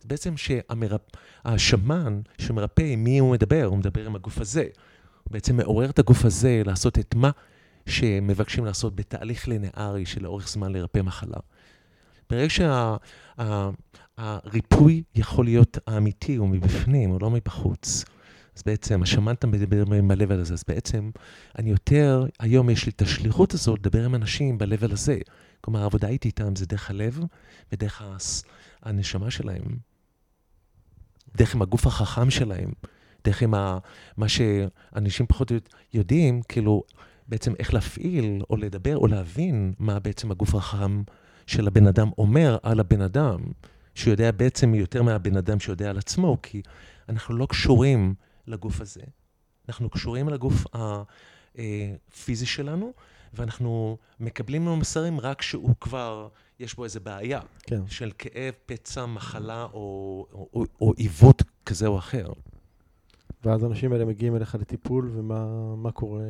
[0.00, 3.64] זה בעצם שהשמן שמרפא, עם מי הוא מדבר?
[3.64, 4.66] הוא מדבר עם הגוף הזה.
[5.24, 7.30] הוא בעצם מעורר את הגוף הזה לעשות את מה
[7.86, 11.38] שמבקשים לעשות בתהליך לינארי של לאורך זמן לרפא מחלה.
[12.30, 12.48] ברגע
[14.18, 18.04] שהריפוי שה, יכול להיות האמיתי, הוא מבפנים, הוא לא מבחוץ.
[18.56, 21.10] אז בעצם, השמן אתה מדבר עם ה-level הזה, אז בעצם
[21.58, 25.18] אני יותר, היום יש לי את השליחות הזאת לדבר עם אנשים ב-level הזה.
[25.60, 27.20] כלומר, העבודה איתי איתם זה דרך הלב
[27.72, 28.02] ודרך
[28.82, 29.76] הנשמה שלהם.
[31.36, 32.72] דרך עם הגוף החכם שלהם,
[33.24, 33.78] דרך עם ה,
[34.16, 35.52] מה שאנשים פחות
[35.94, 36.82] יודעים, כאילו,
[37.28, 41.02] בעצם איך להפעיל או לדבר או להבין מה בעצם הגוף החכם
[41.46, 43.40] של הבן אדם אומר על הבן אדם,
[43.94, 46.62] שהוא יודע בעצם יותר מהבן אדם שיודע על עצמו, כי
[47.08, 48.14] אנחנו לא קשורים
[48.46, 49.02] לגוף הזה.
[49.68, 52.92] אנחנו קשורים לגוף הפיזי שלנו,
[53.34, 56.28] ואנחנו מקבלים ממנו מסרים רק כשהוא כבר,
[56.58, 57.40] יש בו איזו בעיה.
[57.62, 57.86] כן.
[57.86, 62.32] של כאב, פצע, מחלה או, או, או, או עיוות כזה או אחר.
[63.44, 66.24] ואז האנשים האלה מגיעים אליך לטיפול, ומה קורה,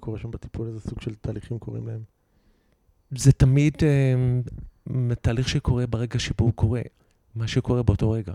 [0.00, 0.68] קורה שם בטיפול?
[0.68, 2.02] איזה סוג של תהליכים קורים להם?
[3.10, 6.82] זה תמיד uh, תהליך שקורה ברגע שבו הוא קורה,
[7.34, 8.32] מה שקורה באותו רגע.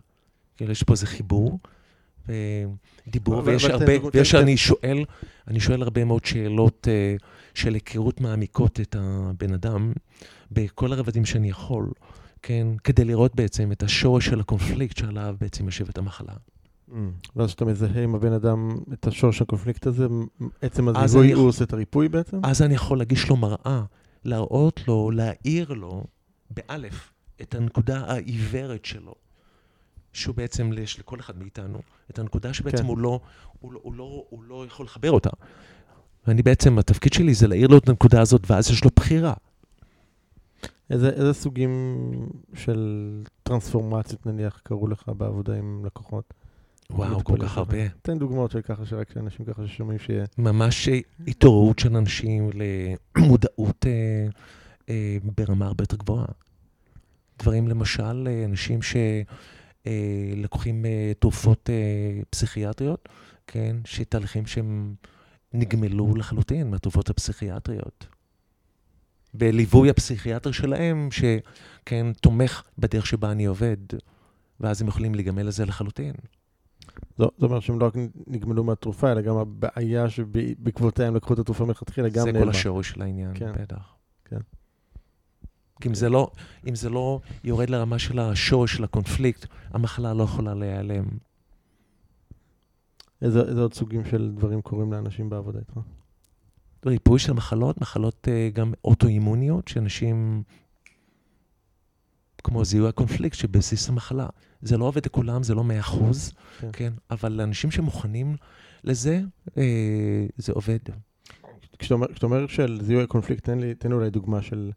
[0.58, 1.60] כאילו, יש פה איזה חיבור,
[3.08, 5.06] ודיבור, ויש הרבה, ויש, אני שואל,
[5.48, 9.94] אני שואל הרבה מאוד שאלות uh, של היכרות מעמיקות את הבן אדם,
[10.52, 11.92] בכל הרבדים שאני יכול,
[12.42, 16.34] כן, כדי לראות בעצם את השורש של הקונפליקט שעליו בעצם יושבת המחלה.
[16.34, 16.94] Mm.
[17.36, 20.08] ואז כשאתה מזהה עם הבן אדם את השורש הקונפליקט הזה,
[20.62, 22.40] עצם הזיהוי הוא עושה את הריפוי בעצם?
[22.44, 23.84] אז אני יכול להגיש לו מראה
[24.26, 26.04] להראות לו, להאיר לו,
[26.50, 29.16] באלף, את הנקודה העיוורת שלו,
[30.14, 31.80] שהוא בעצם, יש לכל אחד מאיתנו,
[32.12, 32.86] את הנקודה שבעצם כן.
[32.86, 33.20] הוא, לא,
[33.60, 35.30] הוא, לא, הוא, לא, הוא לא יכול לחבר אותה.
[36.28, 39.34] ואני בעצם, התפקיד שלי זה להאיר לו את הנקודה הזאת, ואז יש לו בחירה.
[40.90, 42.02] איזה, איזה סוגים
[42.54, 46.34] של טרנספורמציות, נניח, קרו לך בעבודה עם לקוחות?
[46.92, 47.90] וואו, כל כך הרבה.
[48.02, 50.26] תן דוגמאות של ככה, שרק אנשים ככה ששומעים שיהיה...
[50.38, 50.90] ממש
[51.28, 52.50] התעוררות של אנשים
[53.16, 54.28] למודעות אה,
[54.90, 56.26] אה, ברמה הרבה יותר גבוהה.
[57.40, 63.10] דברים, למשל, אה, אנשים שלקוחים אה, אה, תרופות אה, פסיכיאטריות,
[63.48, 64.96] כן, שתהליכים שהם
[65.54, 68.08] נגמלו לחלוטין מהתרופות הפסיכיאטריות.
[69.34, 73.78] בליווי הפסיכיאטר שלהם, שכן, תומך בדרך שבה אני עובד,
[74.60, 76.14] ואז הם יכולים להיגמל לזה לחלוטין.
[77.18, 77.94] זאת אומרת שהם לא רק
[78.28, 82.40] נגמלו מהתרופה, אלא גם הבעיה שבעקבותיה הם לקחו את התרופה מלכתחילה, גם נעלמה.
[82.40, 83.52] זה כל השורש של העניין, כן.
[83.62, 83.96] בטח.
[84.26, 84.40] כן.
[85.82, 86.32] כי אם זה לא,
[86.68, 91.06] אם זה לא יורד לרמה של השורש של הקונפליקט, המחלה לא יכולה להיעלם.
[93.22, 95.80] איזה, איזה עוד סוגים של דברים קורים לאנשים בעבודה איתך?
[96.86, 100.44] ריפוי של מחלות, מחלות uh, גם אוטואימוניות, שאנשים,
[102.44, 104.28] כמו זיהוי הקונפליקט שבבסיס המחלה.
[104.62, 106.70] זה לא עובד לכולם, זה לא מאה אחוז, כן.
[106.74, 108.36] כן, אבל לאנשים שמוכנים
[108.84, 109.52] לזה, uh,
[110.38, 110.80] זה עובד.
[111.80, 114.72] כשאתה אומר, אומר של זיהוי הקונפליקט, תן לי, תן אולי דוגמה של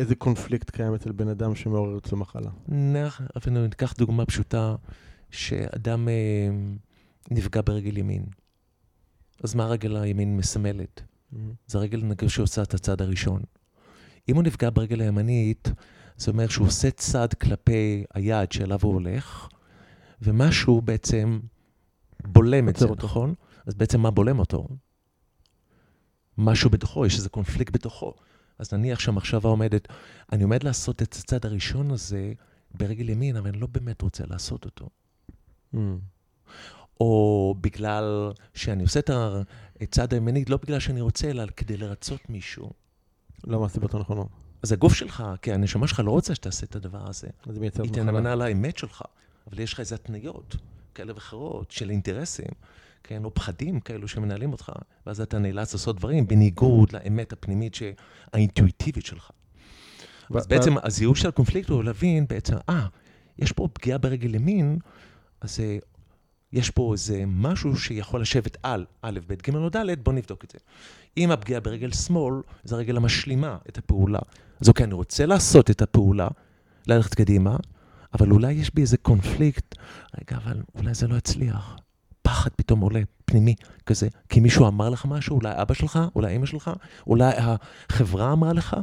[0.00, 2.50] איזה קונפליקט קיים אצל בן אדם שמעורר אצלו מחלה.
[3.36, 4.76] אפילו ניקח דוגמה פשוטה,
[5.30, 8.24] שאדם uh, נפגע ברגל ימין.
[9.44, 11.00] אז מה הרגל הימין מסמלת?
[11.00, 11.36] Mm-hmm.
[11.66, 13.42] זה הרגל נגיד שעושה את הצד הראשון.
[14.28, 15.72] אם הוא נפגע ברגל הימנית,
[16.16, 19.48] זה אומר שהוא עושה צד כלפי היעד שאליו הוא הולך,
[20.22, 21.40] ומשהו בעצם
[22.24, 23.06] בולם את זה, אותו.
[23.06, 23.34] נכון?
[23.66, 24.68] אז בעצם מה בולם אותו?
[26.38, 28.14] משהו בתוכו, יש איזה קונפליקט בתוכו.
[28.60, 29.88] אז נניח שהמחשבה עומדת,
[30.32, 32.32] אני עומד לעשות את הצד הראשון הזה
[32.74, 34.88] ברגל ימין, אבל אני לא באמת רוצה לעשות אותו.
[35.74, 35.78] Mm.
[37.00, 39.10] או בגלל שאני עושה את
[39.80, 42.70] הצד הימני, לא בגלל שאני רוצה, אלא כדי לרצות מישהו.
[43.46, 44.28] לא מהסיבות הנכונות.
[44.62, 47.28] אז הגוף שלך, כי הנשמה שלך לא רוצה שתעשה את הדבר הזה.
[47.46, 48.02] אז היא מייצרת מחלה.
[48.02, 49.02] היא תנמנה על האמת שלך,
[49.46, 50.56] אבל יש לך איזה התניות
[50.94, 52.50] כאלה ואחרות של אינטרסים,
[53.04, 54.72] כן, או פחדים כאלו שמנהלים אותך,
[55.06, 57.76] ואז אתה נאלץ לעשות דברים בניגוד לאמת הפנימית
[58.32, 59.30] האינטואיטיבית שלך.
[60.34, 62.86] אז בעצם הזיהוי של הקונפליקט הוא להבין בעצם, אה,
[63.38, 64.78] יש פה פגיעה ברגל ימין,
[65.40, 65.60] אז
[66.52, 70.50] יש פה איזה משהו שיכול לשבת על א', ב', ג' או ד', בוא נבדוק את
[70.50, 70.58] זה.
[71.16, 72.34] אם הפגיעה ברגל שמאל,
[72.64, 74.18] זה הרגל המשלימה את הפעולה.
[74.60, 76.28] אז אוקיי, אני רוצה לעשות את הפעולה,
[76.86, 77.56] ללכת קדימה,
[78.14, 79.74] אבל אולי יש בי איזה קונפליקט,
[80.20, 81.76] רגע, אבל אולי זה לא יצליח.
[82.22, 83.54] פחד פתאום עולה, פנימי,
[83.86, 86.70] כזה, כי מישהו אמר לך משהו, אולי אבא שלך, אולי אמא שלך,
[87.06, 88.76] אולי החברה אמרה לך,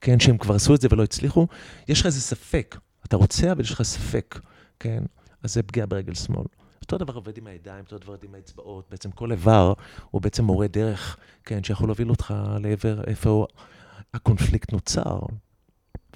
[0.00, 1.46] כן, שהם כבר עשו את זה ולא הצליחו.
[1.88, 4.40] יש לך איזה ספק, אתה רוצה, אבל יש לך ספק,
[4.80, 5.02] כן?
[5.42, 6.44] אז זה פגיעה ברגל שמאל.
[6.82, 8.84] אותו דבר עובד עם הידיים, אותו דבר עובד עם האצבעות.
[8.90, 9.72] בעצם כל איבר
[10.10, 13.46] הוא בעצם מורה דרך, כן, שיכול להוביל אותך לעבר איפה
[14.14, 15.20] הקונפליקט נוצר.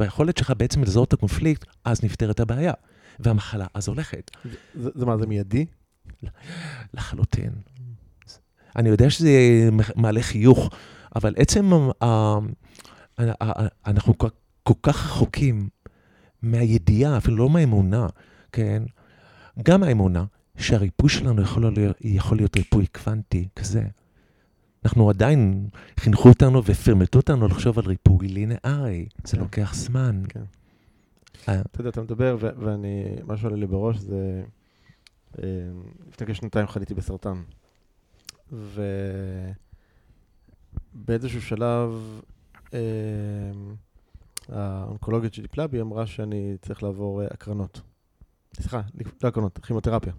[0.01, 2.73] והיכולת שלך בעצם לזהות את הקונפליקט, אז נפתרת הבעיה.
[3.21, 4.31] והמחלה אז הולכת.
[4.75, 5.67] זה, זה מה, זה מיידי?
[6.95, 7.53] לחלוטין.
[8.77, 9.31] אני יודע שזה
[9.97, 10.71] מעלה חיוך,
[11.17, 11.71] אבל עצם,
[13.87, 14.19] אנחנו
[14.63, 15.69] כל כך רחוקים
[16.43, 18.07] מהידיעה, אפילו לא מהאמונה,
[18.53, 18.83] כן?
[19.63, 20.25] גם האמונה,
[20.57, 23.83] שהריפוי שלנו יכול להיות, יכול להיות ריפוי קוונטי כזה.
[24.85, 25.69] אנחנו עדיין,
[26.01, 29.43] חינכו אותנו ופרמטו אותנו לחשוב על ריפוי לינארי, זה כן.
[29.43, 30.23] לוקח זמן.
[30.29, 30.43] כן.
[31.49, 31.61] אה.
[31.61, 34.43] אתה יודע, אתה מדבר, ואני, מה שעולה לי בראש זה, אה,
[36.09, 37.43] לפני כשנתיים חליתי בסרטן.
[40.95, 42.21] ובאיזשהו שלב,
[42.75, 42.81] אה,
[44.49, 47.81] האונקולוגית שטיפלה בי אמרה שאני צריך לעבור הקרנות.
[48.55, 48.81] סליחה,
[49.23, 50.13] לא הקרנות, כימותרפיה.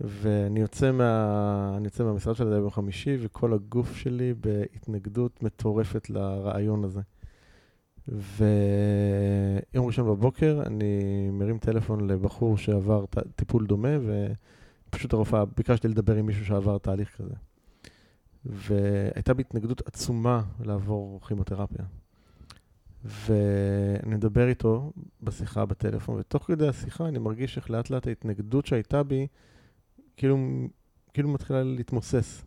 [0.00, 1.78] ואני יוצא, מה...
[1.84, 7.00] יוצא מהמשרד שלי ביום חמישי, וכל הגוף שלי בהתנגדות מטורפת לרעיון הזה.
[8.08, 13.04] ויום ראשון בבוקר אני מרים טלפון לבחור שעבר
[13.36, 13.88] טיפול דומה,
[14.88, 17.34] ופשוט הרופאה, ביקשתי לדבר עם מישהו שעבר תהליך כזה.
[18.44, 21.84] והייתה בהתנגדות עצומה לעבור כימותרפיה.
[23.04, 29.02] ואני מדבר איתו בשיחה בטלפון, ותוך כדי השיחה אני מרגיש איך לאט לאט ההתנגדות שהייתה
[29.02, 29.26] בי,
[30.16, 30.38] כאילו,
[31.12, 32.44] כאילו מתחילה להתמוסס.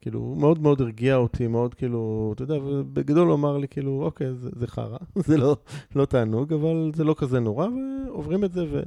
[0.00, 4.34] כאילו, מאוד מאוד הרגיע אותי, מאוד כאילו, אתה יודע, ובגדול הוא אמר לי, כאילו, אוקיי,
[4.34, 5.56] זה, זה חרא, זה לא,
[5.96, 8.82] לא תענוג, אבל זה לא כזה נורא, ועוברים את זה, ו,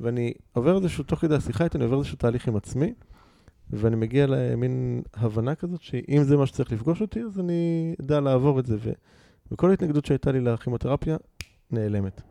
[0.00, 2.94] ואני עובר איזשהו, תוך כדי השיחה איתו, אני עובר איזשהו תהליך עם עצמי,
[3.70, 8.60] ואני מגיע למין הבנה כזאת, שאם זה מה שצריך לפגוש אותי, אז אני אדע לעבור
[8.60, 8.90] את זה, ו,
[9.52, 11.16] וכל ההתנגדות שהייתה לי לכימותרפיה
[11.70, 12.22] נעלמת.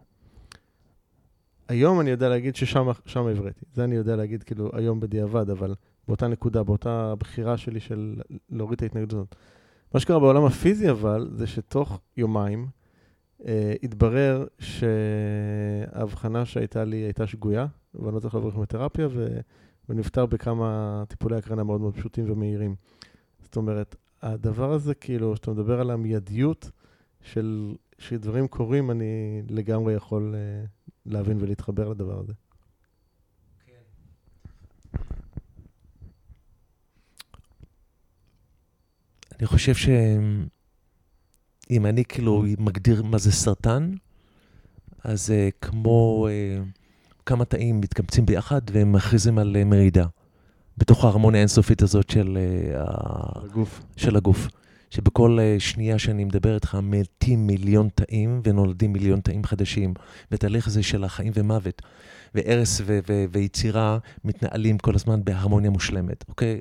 [1.67, 3.65] היום אני יודע להגיד ששם הבראתי.
[3.73, 5.75] זה אני יודע להגיד כאילו היום בדיעבד, אבל
[6.07, 9.35] באותה נקודה, באותה בחירה שלי של להוריד את ההתנגדות.
[9.93, 12.67] מה שקרה בעולם הפיזי אבל, זה שתוך יומיים
[13.45, 19.07] אה, התברר שההבחנה שהייתה לי הייתה שגויה, ואני לא צריך לעבור כימותרפיה,
[19.89, 22.75] ונפטר בכמה טיפולי הקרנה מאוד מאוד פשוטים ומהירים.
[23.39, 26.71] זאת אומרת, הדבר הזה, כאילו, שאתה מדבר על המיידיות
[27.21, 30.65] של, שדברים קורים, אני לגמרי יכול אה,
[31.05, 32.33] להבין ולהתחבר לדבר הזה.
[39.41, 40.45] אני חושב שאם
[41.85, 43.91] אני כאילו מגדיר מה זה סרטן,
[45.03, 46.31] אז זה כמו uh,
[47.25, 50.05] כמה תאים מתקבצים ביחד והם מכריזים על uh, מרידה.
[50.77, 52.77] בתוך ההרמוניה האינסופית הזאת של, uh,
[53.43, 53.81] הגוף.
[53.97, 54.47] של הגוף.
[54.89, 59.93] שבכל אה, שנייה שאני מדבר איתך מתים מיליון תאים ונולדים מיליון תאים חדשים.
[60.31, 61.81] והתהליך הזה של החיים ומוות,
[62.35, 66.59] והרס ו- ו- ויצירה מתנהלים כל הזמן בהרמוניה מושלמת, אוקיי?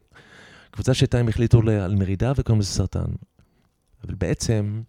[0.71, 3.13] קבוצה של תאים החליטו על מרידה וקוראים לזה סרטן.
[4.05, 4.83] אבל בעצם,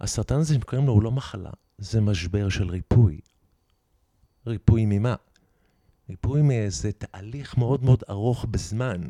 [0.00, 3.20] הסרטן הזה שקוראים לו הוא לא מחלה, זה משבר של ריפוי.
[4.46, 5.14] ריפוי ממה?
[6.10, 9.00] ריפוי מאיזה תהליך מאוד מאוד ארוך בזמן,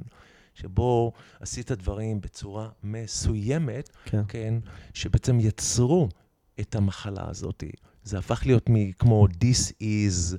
[0.55, 4.55] שבו עשית דברים בצורה מסוימת, כן, כן
[4.95, 6.09] שבעצם יצרו
[6.61, 7.65] את המחלה הזאת.
[8.05, 10.37] זה הפך להיות כמו This is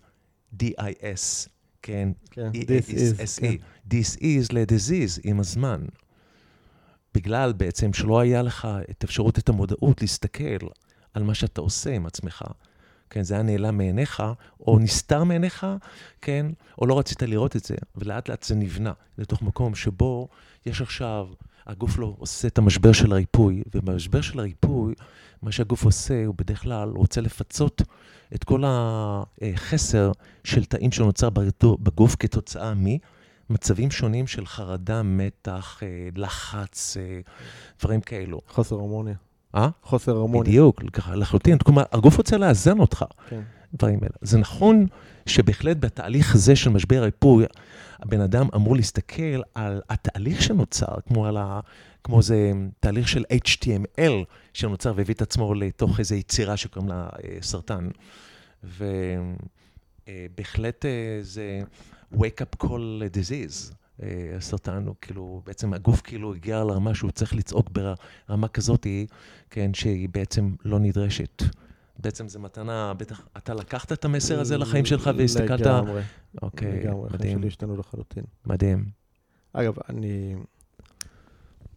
[0.59, 1.49] D-I-S,
[1.81, 2.09] כן?
[2.31, 3.41] כן, This is, S-E.
[3.41, 3.55] כן.
[3.89, 5.85] This is ל-disease עם הזמן.
[7.13, 10.67] בגלל בעצם שלא היה לך את אפשרות, את המודעות להסתכל
[11.13, 12.43] על מה שאתה עושה עם עצמך.
[13.09, 14.23] כן, זה היה נעלם מעיניך,
[14.59, 15.67] או נסתר מעיניך,
[16.21, 16.45] כן,
[16.81, 20.27] או לא רצית לראות את זה, ולאט לאט זה נבנה לתוך מקום שבו
[20.65, 21.27] יש עכשיו,
[21.67, 24.93] הגוף לא עושה את המשבר של הריפוי, ובמשבר של הריפוי,
[25.41, 27.81] מה שהגוף עושה, הוא בדרך כלל רוצה לפצות
[28.35, 30.11] את כל החסר
[30.43, 31.29] של תאים שנוצר
[31.63, 32.73] בגוף כתוצאה
[33.49, 37.19] ממצבים שונים של חרדה, מתח, אה, לחץ, אה,
[37.79, 38.41] דברים כאלו.
[38.47, 39.15] חוסר הרמוניה.
[39.55, 39.69] אה?
[39.83, 40.41] חוסר הרמוניה.
[40.41, 40.81] בדיוק,
[41.15, 41.57] לחלוטין.
[41.57, 43.05] כלומר, הגוף רוצה לאזן אותך.
[43.29, 43.41] כן.
[43.73, 44.13] דברים האלה.
[44.21, 44.85] זה נכון
[45.25, 47.45] שבהחלט בתהליך הזה של משבר הריפוי,
[48.01, 51.59] הבן אדם אמור להסתכל על התהליך שנוצר, כמו על ה...
[52.03, 57.37] כמו זה תהליך של HTML שנוצר והביא את עצמו לתוך איזו יצירה שקוראים לה אה,
[57.41, 57.89] סרטן.
[60.07, 61.61] ובהחלט אה, זה
[62.13, 63.73] wake up call disease.
[64.37, 68.87] הסרטן הוא כאילו, בעצם הגוף כאילו הגיע לרמה שהוא צריך לצעוק ברמה כזאת,
[69.49, 71.43] כן, שהיא בעצם לא נדרשת.
[72.01, 75.61] בעצם זו מתנה, בטח, אתה לקחת את המסר הזה לחיים שלך והסתכלת...
[75.61, 76.01] לגמרי.
[76.41, 77.15] אוקיי, לגמרי, מדהים.
[77.15, 78.23] החיים שלי השתנו לחלוטין.
[78.45, 78.85] מדהים.
[79.53, 80.35] אגב, אני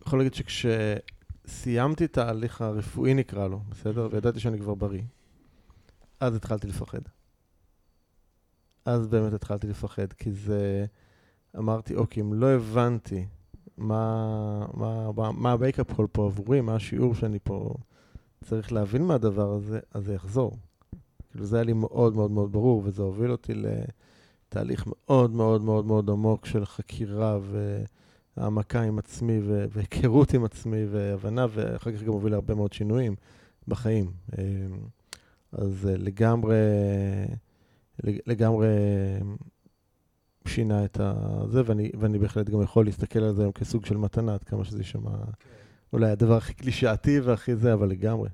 [0.06, 4.08] יכול להגיד שכשסיימתי את ההליך הרפואי, נקרא לו, בסדר?
[4.12, 5.02] וידעתי שאני כבר בריא,
[6.20, 7.00] אז התחלתי לפחד.
[8.84, 10.86] אז באמת התחלתי לפחד, כי זה...
[11.58, 13.26] אמרתי, אוקיי, אם לא הבנתי
[13.76, 17.74] מה, מה, מה, מה ה wake-up call פה עבורי, מה השיעור שאני פה
[18.44, 20.56] צריך להבין מהדבר הזה, אז זה יחזור.
[21.30, 25.86] כאילו, זה היה לי מאוד מאוד מאוד ברור, וזה הוביל אותי לתהליך מאוד מאוד מאוד
[25.86, 27.38] מאוד עמוק של חקירה
[28.36, 33.14] והעמקה עם עצמי, והיכרות עם עצמי, והבנה, ואחר כך גם הוביל להרבה מאוד שינויים
[33.68, 34.10] בחיים.
[35.52, 36.56] אז לגמרי,
[38.02, 38.68] לגמרי
[40.46, 41.00] שינה את
[41.48, 44.64] זה, ואני, ואני בהחלט גם יכול להסתכל על זה היום כסוג של מתנה, עד כמה
[44.64, 45.63] שזה יישמע okay.
[45.92, 48.28] אולי הדבר הכי קלישאתי והכי זה, אבל לגמרי.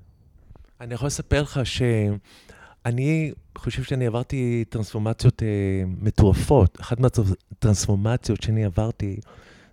[0.81, 6.81] אני יכול לספר לך שאני חושב שאני עברתי טרנספורמציות אה, מטורפות.
[6.81, 9.19] אחת מהטרנספורמציות שאני עברתי,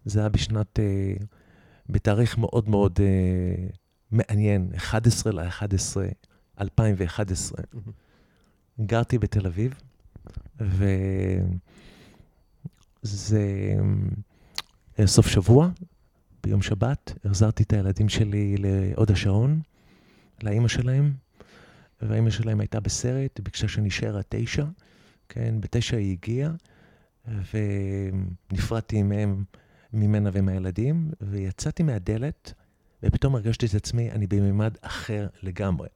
[0.05, 0.85] זה היה בשנת, אה,
[1.89, 3.67] בתאריך מאוד מאוד אה,
[4.11, 5.97] מעניין, 11 ל-11,
[6.61, 7.61] 2011.
[7.61, 7.91] Mm-hmm.
[8.87, 9.75] גרתי בתל אביב,
[10.61, 10.85] ו...
[13.03, 13.75] זה
[14.99, 15.69] אה, סוף שבוע,
[16.49, 19.61] ביום שבת, החזרתי את הילדים שלי להוד השעון,
[20.43, 21.13] לאימא שלהם,
[22.03, 24.65] והאימא שלהם הייתה בסרט, ביקשה שנשאר עד תשע,
[25.29, 26.51] כן, בתשע היא הגיעה,
[28.51, 29.45] ונפרדתי מהם,
[29.93, 32.53] ממנה ומהילדים, ויצאתי מהדלת,
[33.03, 35.89] ופתאום הרגשתי את עצמי, אני בממד אחר לגמרי.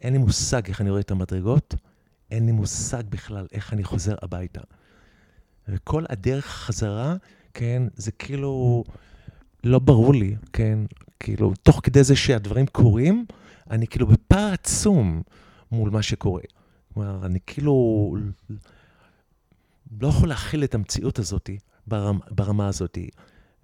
[0.00, 1.74] אין לי מושג איך אני רואה את המדרגות,
[2.30, 4.60] אין לי מושג בכלל איך אני חוזר הביתה.
[5.68, 7.16] וכל הדרך חזרה,
[7.54, 8.84] כן, זה כאילו
[9.64, 10.78] לא ברור לי, כן,
[11.20, 13.26] כאילו, תוך כדי זה שהדברים קורים,
[13.70, 15.22] אני כאילו בפער עצום
[15.72, 16.42] מול מה שקורה.
[16.94, 18.16] כלומר, אני כאילו
[20.00, 21.50] לא יכול להכיל את המציאות הזאת
[21.86, 22.98] ברמה, ברמה הזאת.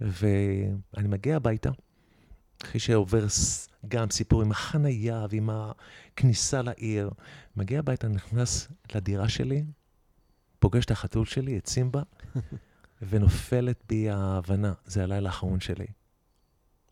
[0.00, 1.70] ואני מגיע הביתה,
[2.62, 3.26] אחרי שעובר
[3.88, 7.10] גם סיפור עם החנייה ועם הכניסה לעיר,
[7.56, 9.64] מגיע הביתה, נכנס לדירה שלי,
[10.58, 12.02] פוגש את החתול שלי, את סימבה,
[13.08, 15.86] ונופלת בי ההבנה, זה הלילה האחרון שלי.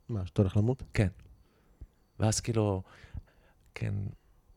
[0.08, 0.82] מה, שאתה הולך למות?
[0.94, 1.08] כן.
[2.20, 2.82] ואז כאילו,
[3.74, 3.94] כן,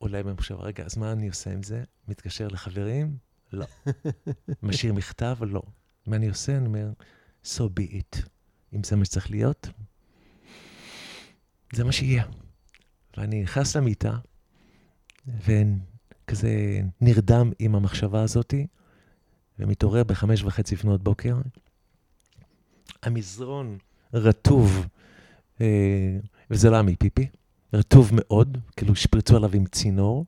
[0.02, 1.84] אולי במחשבה, רגע, אז מה אני עושה עם זה?
[2.08, 3.18] מתקשר לחברים?
[3.54, 3.66] לא.
[4.64, 5.38] משאיר מכתב?
[5.42, 5.62] לא.
[6.08, 6.58] מה אני עושה?
[6.58, 6.92] אני אומר,
[7.44, 8.22] so be it.
[8.74, 9.68] אם זה מה שצריך להיות,
[11.74, 12.24] זה מה שיהיה.
[13.18, 14.18] ואני נכנס למיטה,
[15.28, 18.68] וכזה נרדם עם המחשבה הזאתי,
[19.60, 21.38] ומתעורר בחמש וחצי לפנות בוקר.
[23.04, 23.78] המזרון
[24.14, 24.88] רטוב,
[25.62, 26.18] אה,
[26.52, 27.28] וזה לא היה מפיפי,
[27.74, 30.26] רטוב מאוד, כאילו שפריצו עליו עם צינור.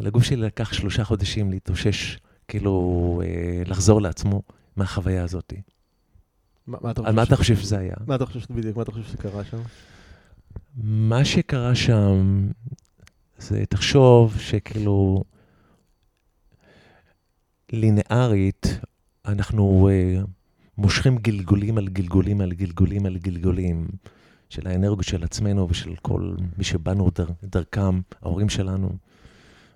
[0.00, 2.18] ולגוף שלי לקח שלושה חודשים להתאושש,
[2.48, 4.42] כאילו, אה, לחזור לעצמו
[4.76, 5.52] מהחוויה הזאת.
[6.66, 7.94] מה, מה אתה על מה אתה חושב שזה היה?
[8.06, 9.58] מה אתה חושב בדיוק, מה אתה חושב שזה קרה שם?
[10.84, 12.48] מה שקרה שם,
[13.38, 15.24] זה תחשוב שכאילו
[17.72, 18.66] לינארית,
[19.26, 20.26] אנחנו uh,
[20.78, 23.88] מושכים גלגולים על גלגולים על גלגולים על גלגולים
[24.48, 28.90] של האנרגיות של עצמנו ושל כל מי שבאנו דר, דרכם, ההורים שלנו.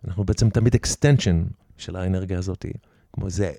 [0.04, 1.44] אנחנו בעצם תמיד extension
[1.76, 2.66] של האנרגיה הזאת,
[3.12, 3.52] כמו איזה,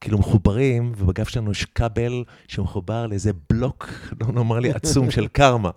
[0.00, 3.88] כאילו מחוברים, ובגב שלנו יש כבל שמחובר לאיזה בלוק,
[4.20, 5.70] לא נורמלי, עצום של קרמה.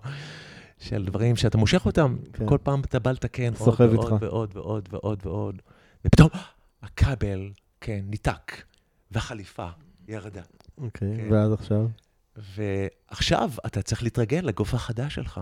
[0.78, 2.46] של דברים שאתה מושך אותם, כן.
[2.46, 5.62] כל פעם אתה בא לתקן עוד ועוד, ועוד ועוד ועוד ועוד,
[6.04, 6.28] ופתאום
[6.82, 7.50] הכבל,
[7.80, 8.62] כן, ניתק,
[9.10, 9.68] והחליפה
[10.08, 10.42] ירדה.
[10.78, 11.32] אוקיי, כן.
[11.32, 11.88] ואז עכשיו?
[12.36, 15.40] ועכשיו אתה צריך להתרגל לגוף החדש שלך.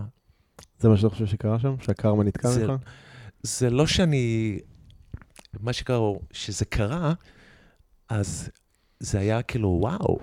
[0.79, 1.75] זה מה שאתה חושב שקרה שם?
[1.81, 2.73] שהקרמה נתקע ממך?
[3.43, 4.59] זה לא שאני...
[5.61, 5.99] מה שקרה,
[6.33, 7.15] שזה קרה,
[8.09, 8.51] אז
[9.01, 10.19] זה היה כאילו, וואו,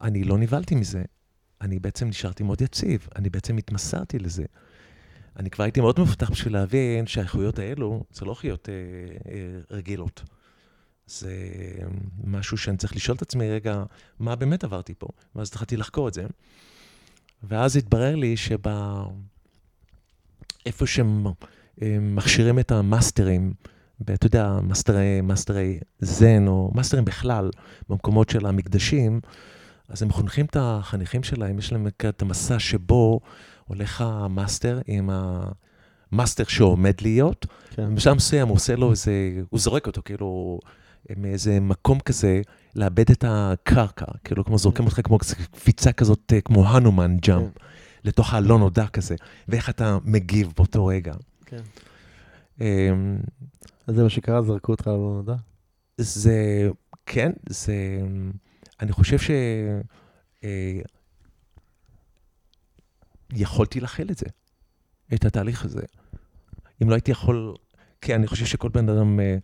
[0.00, 1.02] אני לא נבהלתי מזה.
[1.60, 4.44] אני בעצם נשארתי מאוד יציב, אני בעצם התמסרתי לזה.
[5.36, 8.74] אני כבר הייתי מאוד מפותח בשביל להבין שהחוויות האלו, זה לא חוויות אה,
[9.32, 10.22] אה, רגילות.
[11.10, 11.36] זה
[12.24, 13.82] משהו שאני צריך לשאול את עצמי, רגע,
[14.18, 15.08] מה באמת עברתי פה?
[15.34, 16.26] ואז התחלתי לחקור את זה.
[17.42, 19.04] ואז התברר לי שבה...
[20.66, 21.26] איפה שהם
[22.00, 23.52] מכשירים את המאסטרים,
[24.02, 27.50] אתה יודע, מאסטרי, מאסטרי זן, או מאסטרים בכלל,
[27.88, 29.20] במקומות של המקדשים,
[29.88, 33.20] אז הם חונכים את החניכים שלהם, יש להם את המסע שבו
[33.66, 35.10] הולך המאסטר עם
[36.12, 37.94] המאסטר שעומד להיות, כן.
[37.94, 39.12] בשלב מסוים הוא עושה לו איזה,
[39.50, 40.58] הוא זורק אותו כאילו
[41.16, 42.40] מאיזה מקום כזה,
[42.74, 45.18] לאבד את הקרקע, כאילו כמו זורקים אותך כמו
[45.52, 47.64] קפיצה כזאת, אה, כמו unknown jump, כן.
[48.04, 49.14] לתוך הלא נודע כזה,
[49.48, 51.14] ואיך אתה מגיב באותו רגע.
[51.46, 51.62] כן.
[52.60, 53.18] אמ,
[53.86, 55.34] אז זה מה שקרה, זרקו אותך ללא נודע?
[55.96, 56.68] זה,
[57.06, 57.74] כן, זה...
[58.80, 59.30] אני חושב ש...
[60.44, 60.80] אה,
[63.32, 64.26] יכולתי להכיל את זה,
[65.14, 65.82] את התהליך הזה.
[66.82, 67.54] אם לא הייתי יכול,
[68.00, 69.36] כן, אני חושב שכל בן אדם אה,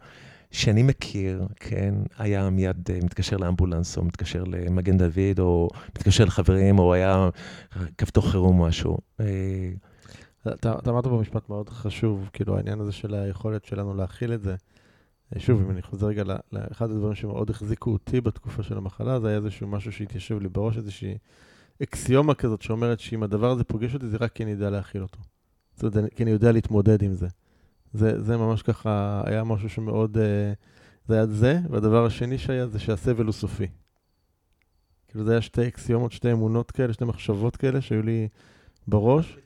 [0.56, 6.78] שאני מכיר, כן, היה מיד אה, מתקשר לאמבולנס, או מתקשר למגן דוד, או מתקשר לחברים,
[6.78, 7.30] או היה
[7.98, 8.98] כפתור חירום או משהו.
[10.48, 14.54] אתה אמרת פה משפט מאוד חשוב, כאילו העניין הזה של היכולת שלנו להכיל את זה.
[15.38, 19.36] שוב, אם אני חוזר רגע לאחד הדברים שמאוד החזיקו אותי בתקופה של המחלה, זה היה
[19.36, 21.18] איזשהו משהו שהתיישב לי בראש, איזושהי
[21.82, 25.18] אקסיומה כזאת שאומרת שאם הדבר הזה פוגש אותי, זה רק כי אני יודע להכיל אותו.
[25.76, 27.26] זאת אומרת, כי אני יודע להתמודד עם זה.
[27.96, 30.18] זה, זה ממש ככה, היה משהו שמאוד...
[30.18, 30.52] אה,
[31.08, 33.66] זה היה זה, והדבר השני שהיה זה שהסבל הוא סופי.
[35.08, 38.28] כאילו זה היה שתי אקסיומות, שתי אמונות כאלה, שתי מחשבות כאלה שהיו לי
[38.88, 39.38] בראש.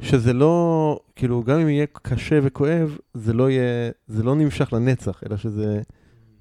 [0.00, 5.22] שזה לא, כאילו, גם אם יהיה קשה וכואב, זה לא יהיה, זה לא נמשך לנצח,
[5.26, 5.82] אלא שזה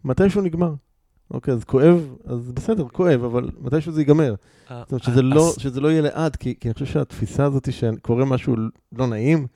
[0.03, 0.73] מתישהו נגמר.
[1.31, 4.35] אוקיי, אז כואב, אז בסדר, כואב, אבל מתישהו זה ייגמר.
[4.71, 8.25] אה, זאת אומרת, שזה, לא, שזה לא יהיה לעד, כי אני חושב שהתפיסה הזאת שקורה
[8.25, 8.55] משהו
[8.91, 9.47] לא נעים,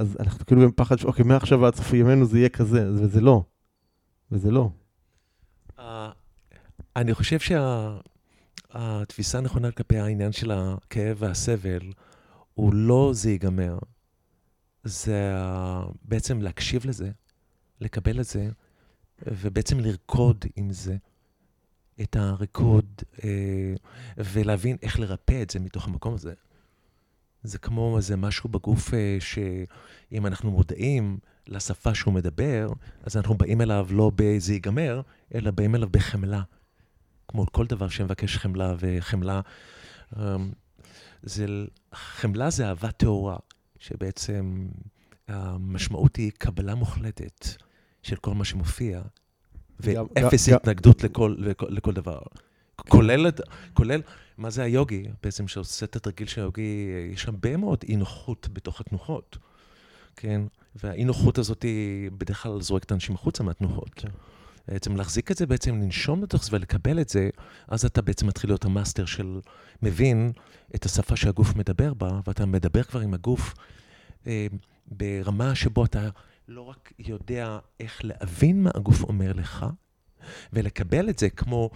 [0.00, 3.44] אז אנחנו כאילו בפחד שאוקיי, מעכשיו עד סוף ימינו זה יהיה כזה, וזה לא.
[4.32, 4.70] וזה לא.
[5.78, 6.10] אה,
[6.96, 7.38] אני חושב
[8.72, 11.92] שהתפיסה הנכונה כלפי העניין של הכאב והסבל,
[12.54, 13.78] הוא לא זה ייגמר.
[14.84, 15.34] זה
[16.02, 17.10] בעצם להקשיב לזה,
[17.80, 18.48] לקבל את זה,
[19.26, 20.96] ובעצם לרקוד עם זה,
[22.02, 22.86] את הריקוד,
[23.24, 23.74] אה,
[24.16, 26.34] ולהבין איך לרפא את זה מתוך המקום הזה.
[27.42, 32.68] זה כמו איזה משהו בגוף אה, שאם אנחנו מודעים לשפה שהוא מדבר,
[33.02, 35.00] אז אנחנו באים אליו לא ב"זה ייגמר",
[35.34, 36.42] אלא באים אליו בחמלה.
[37.28, 39.40] כמו כל דבר שמבקש חמלה, וחמלה...
[40.16, 40.50] אמ,
[41.22, 41.46] זה,
[41.94, 43.36] חמלה זה אהבה טהורה,
[43.78, 44.68] שבעצם
[45.28, 47.46] המשמעות היא קבלה מוחלטת
[48.02, 49.02] של כל מה שמופיע,
[49.80, 52.20] ואפס התנגדות לכל, לכל, לכל דבר.
[52.76, 53.26] כולל,
[53.74, 54.00] כולל,
[54.40, 55.04] מה זה היוגי?
[55.22, 59.38] בעצם שעושה את התרגיל של היוגי, יש הרבה מאוד אי נוחות בתוך התנוחות,
[60.16, 60.42] כן?
[60.74, 63.90] והאי נוחות הזאת היא בדרך כלל זורקת אנשים החוצה מהתנוחות.
[63.94, 64.08] כן.
[64.68, 67.30] בעצם להחזיק את זה, בעצם לנשום לתוך זה ולקבל את זה,
[67.68, 69.40] אז אתה בעצם מתחיל להיות המאסטר של,
[69.82, 70.32] מבין
[70.74, 73.54] את השפה שהגוף מדבר בה, ואתה מדבר כבר עם הגוף
[74.26, 74.46] אה,
[74.86, 76.08] ברמה שבו אתה
[76.48, 79.66] לא רק יודע איך להבין מה הגוף אומר לך,
[80.52, 81.70] ולקבל את זה כמו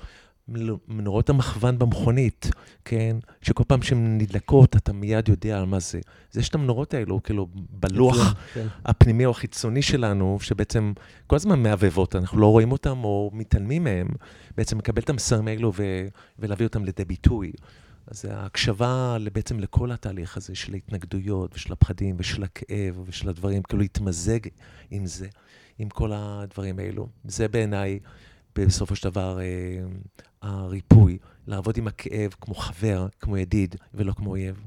[0.48, 2.50] מנורות המכוון במכונית,
[2.84, 3.16] כן?
[3.42, 6.00] שכל פעם שהן נדלקות, אתה מיד יודע על מה זה.
[6.30, 8.66] זה יש את המנורות האלו, כאילו, בלוח כן.
[8.84, 10.92] הפנימי או החיצוני שלנו, שבעצם
[11.26, 14.08] כל הזמן מהבהבות, אנחנו לא רואים אותם או מתעלמים מהם,
[14.56, 16.06] בעצם לקבל את המסרים האלו ו-
[16.38, 17.52] ולהביא אותם לידי ביטוי.
[18.06, 23.82] אז ההקשבה בעצם לכל התהליך הזה של ההתנגדויות ושל הפחדים ושל הכאב ושל הדברים, כאילו
[23.82, 24.40] להתמזג
[24.90, 25.26] עם זה,
[25.78, 27.08] עם כל הדברים האלו.
[27.24, 27.98] זה בעיניי...
[28.56, 29.84] בסופו של דבר אה,
[30.42, 34.64] הריפוי, לעבוד עם הכאב כמו חבר, כמו ידיד, ולא כמו אויב.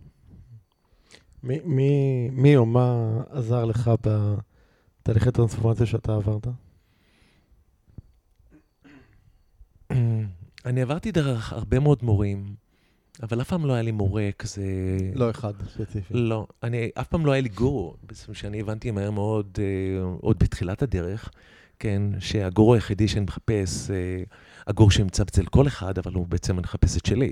[1.44, 6.48] מי, מי, מי או מה עזר לך בתהליכי טרנספורמציה שאתה עברת?
[10.66, 12.56] אני עברתי דרך הרבה מאוד מורים,
[13.24, 14.64] אבל אף פעם לא היה לי מורה כזה...
[15.16, 16.14] לא אחד ספציפי.
[16.14, 20.40] לא, אני, אף פעם לא היה לי גורו, בעצם שאני הבנתי מהר מאוד, אה, עוד
[20.40, 21.32] בתחילת הדרך,
[21.80, 24.24] כן, שהגורו היחידי שאני מחפש, אה,
[24.68, 27.32] הגור שנמצא אצל כל אחד, אבל הוא בעצם, אני מחפש את שלי,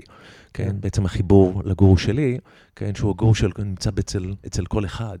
[0.54, 0.80] כן, כן.
[0.80, 2.38] בעצם החיבור לגור שלי,
[2.76, 5.18] כן, שהוא הגור שנמצא אצל, אצל כל אחד.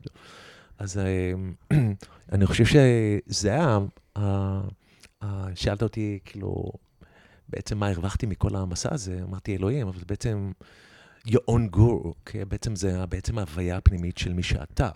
[0.78, 1.32] אז אה,
[2.32, 3.78] אני חושב שזה היה,
[4.16, 4.60] אה,
[5.22, 6.72] אה, שאלת אותי, כאילו,
[7.48, 10.52] בעצם מה הרווחתי מכל המסע הזה, אמרתי אלוהים, אבל בעצם
[11.28, 14.90] your own guru, כי בעצם זה בעצם ההוויה הפנימית של מי שאתה.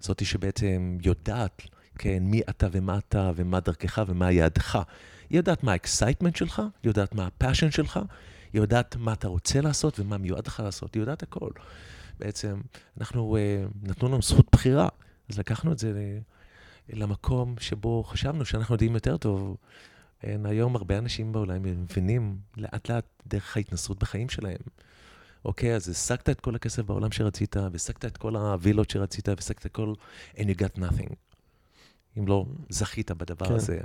[0.00, 1.62] זאתי שבעצם יודעת,
[1.98, 4.78] כן, מי אתה ומה אתה ומה דרכך ומה יעדך.
[5.30, 8.00] היא יודעת מה ה excitement שלך, היא יודעת מה ה passion שלך,
[8.52, 11.50] היא יודעת מה אתה רוצה לעשות ומה מיועד לך לעשות, היא יודעת הכל.
[12.18, 12.60] בעצם,
[12.98, 14.88] אנחנו, uh, נתנו לנו זכות בחירה,
[15.28, 16.18] אז לקחנו את זה
[16.92, 19.56] למקום שבו חשבנו שאנחנו יודעים יותר טוב.
[20.22, 24.60] אין, היום הרבה אנשים בעולם מבינים לאט לאט דרך ההתנסות בחיים שלהם.
[25.44, 29.72] אוקיי, אז השגת את כל הכסף בעולם שרצית, והשגת את כל הווילות שרצית, והשגת את
[29.72, 29.92] כל...
[30.36, 31.27] and you got nothing.
[32.18, 33.54] אם לא זכית בדבר כן.
[33.54, 33.80] הזה.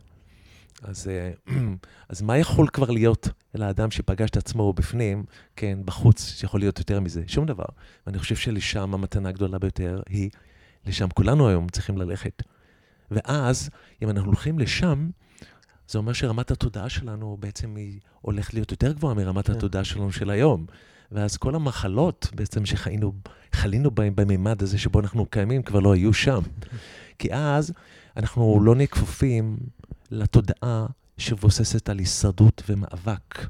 [0.82, 1.32] אז, אה,
[2.10, 5.24] אז מה יכול כבר להיות לאדם שפגש את עצמו בפנים,
[5.56, 7.24] כן, בחוץ, שיכול להיות יותר מזה?
[7.28, 7.66] שום דבר.
[8.08, 10.30] ואני חושב שלשם המתנה הגדולה ביותר היא,
[10.86, 12.44] לשם כולנו היום צריכים ללכת.
[13.12, 13.70] ואז,
[14.02, 15.10] אם אנחנו הולכים לשם,
[15.88, 19.54] זה אומר שרמת התודעה שלנו בעצם היא הולכת להיות יותר גבוהה מרמת כן.
[19.54, 20.66] התודעה שלנו של היום.
[21.12, 23.14] ואז כל המחלות בעצם שחיינו,
[23.52, 26.40] חלינו בהן בממד הזה שבו אנחנו קיימים, כבר לא היו שם.
[27.20, 27.74] כי אז
[28.18, 29.58] אנחנו לא נהיה כפופים
[30.12, 30.86] לתודעה
[31.18, 33.46] שמבוססת על הישרדות ומאבק.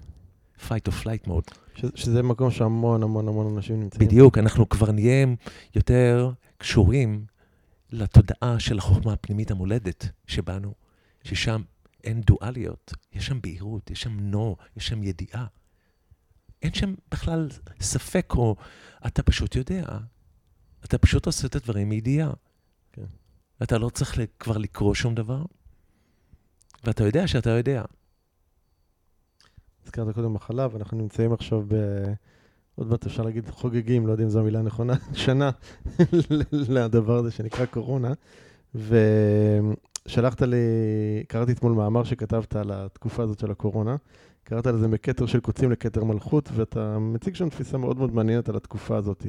[0.68, 1.56] fight or flight mode.
[1.76, 4.08] ש, שזה מקום שהמון המון המון אנשים נמצאים.
[4.08, 5.28] בדיוק, אנחנו כבר נהיה
[5.76, 7.26] יותר קשורים
[7.92, 10.74] לתודעה של החוכמה הפנימית המולדת שבנו,
[11.24, 11.62] ששם
[12.04, 15.46] אין דואליות, יש שם בהירות, יש שם נו, יש שם ידיעה.
[16.62, 17.50] אין שם בכלל
[17.82, 18.56] ספק, או
[19.08, 19.86] אתה פשוט יודע.
[20.86, 22.32] אתה פשוט עושה את הדברים מידיעה.
[23.64, 23.76] כן.
[23.76, 25.42] אתה לא צריך כבר לקרוא שום דבר,
[26.84, 27.84] ואתה יודע שאתה יודע.
[29.86, 31.76] הזכרת קודם מחלה, ואנחנו נמצאים עכשיו ב...
[32.76, 34.94] עוד מעט אפשר להגיד חוגגים, לא יודע אם זו המילה הנכונה,
[35.26, 35.52] שנה
[36.70, 38.14] לדבר הזה שנקרא קורונה.
[38.76, 40.58] ושלחת לי,
[41.28, 43.96] קראתי אתמול מאמר שכתבת על התקופה הזאת של הקורונה.
[44.44, 48.56] קראת לזה מכתר של קוצים לכתר מלכות, ואתה מציג שם תפיסה מאוד מאוד מעניינת על
[48.56, 49.26] התקופה הזאת.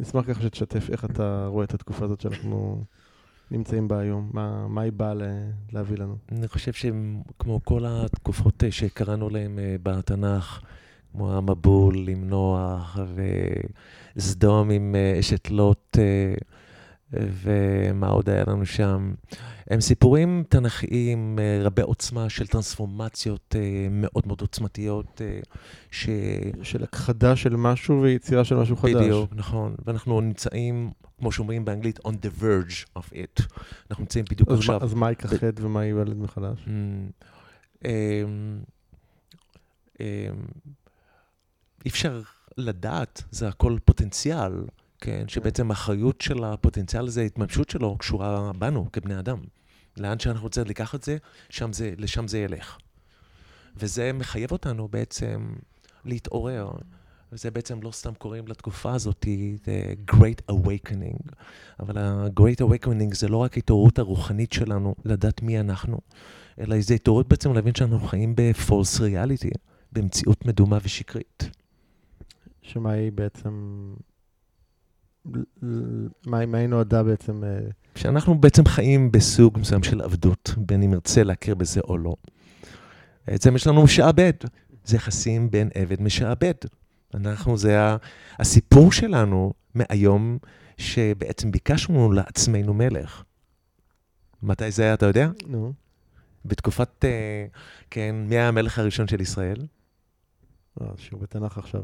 [0.00, 2.84] נשמח ככה שתשתף איך אתה רואה את התקופה הזאת שאנחנו
[3.50, 5.12] נמצאים בה היום, מה, מה היא באה
[5.72, 6.16] להביא לנו.
[6.32, 10.60] אני חושב שכמו כל התקופות שקראנו להן אה, בתנ"ך,
[11.12, 12.98] כמו המבול עם נוח,
[14.16, 16.34] וסדום עם אה, אשת לוט, אה,
[17.20, 19.14] ומה עוד היה לנו שם?
[19.70, 25.40] הם סיפורים תנכיים אה, רבי עוצמה של טרנספורמציות אה, מאוד מאוד עוצמתיות, אה,
[25.90, 26.08] ש...
[26.62, 28.94] של הכחדה של משהו ויצירה של משהו חדש.
[28.94, 29.74] בדיוק, נכון.
[29.86, 33.42] ואנחנו נמצאים, כמו שאומרים באנגלית, on the verge of it.
[33.90, 34.78] אנחנו נמצאים בדיוק אז, עכשיו.
[34.78, 36.58] מה, אז מה ייכחד ומה ייוולד מחדש?
[36.64, 36.68] Mm,
[37.84, 38.58] אמ,
[40.00, 40.06] אמ,
[41.84, 42.22] אי אפשר
[42.56, 44.52] לדעת, זה הכל פוטנציאל,
[45.04, 45.24] כן?
[45.28, 49.38] שבעצם האחריות של הפוטנציאל הזה, ההתממשות שלו, קשורה בנו כבני אדם.
[49.96, 51.16] לאן שאנחנו רוצים לקחת את זה,
[51.50, 52.78] שם זה, לשם זה ילך.
[53.76, 55.54] וזה מחייב אותנו בעצם
[56.04, 56.70] להתעורר.
[57.32, 59.26] וזה בעצם לא סתם קוראים לתקופה הזאת,
[59.64, 61.32] The Great Awakening.
[61.80, 65.98] אבל ה-Great Awakening זה לא רק ההתעוררות הרוחנית שלנו לדעת מי אנחנו,
[66.60, 69.58] אלא זה התעוררות בעצם להבין שאנחנו חיים ב-false reality,
[69.92, 71.50] במציאות מדומה ושקרית.
[72.62, 73.50] שמה היא בעצם...
[76.26, 77.44] מה היא- נועדה בעצם...
[77.44, 77.58] אה,
[77.94, 82.14] שאנחנו בעצם חיים בסוג מסוים של עבדות, בין אם נרצה להכיר בזה או לא.
[83.26, 84.32] בעצם יש לנו משעבד,
[84.84, 86.54] זה יחסים בין עבד משעבד.
[87.14, 87.78] אנחנו, זה
[88.38, 90.38] הסיפור שלנו מהיום,
[90.76, 93.22] שבעצם ביקשנו לעצמנו מלך.
[94.42, 95.28] מתי זה היה, אתה יודע?
[95.46, 95.72] נו,
[96.44, 97.46] בתקופת, אה,
[97.90, 99.66] כן, מי היה המלך הראשון של ישראל?
[100.80, 101.82] אה, שיעור בתנ"ך עכשיו.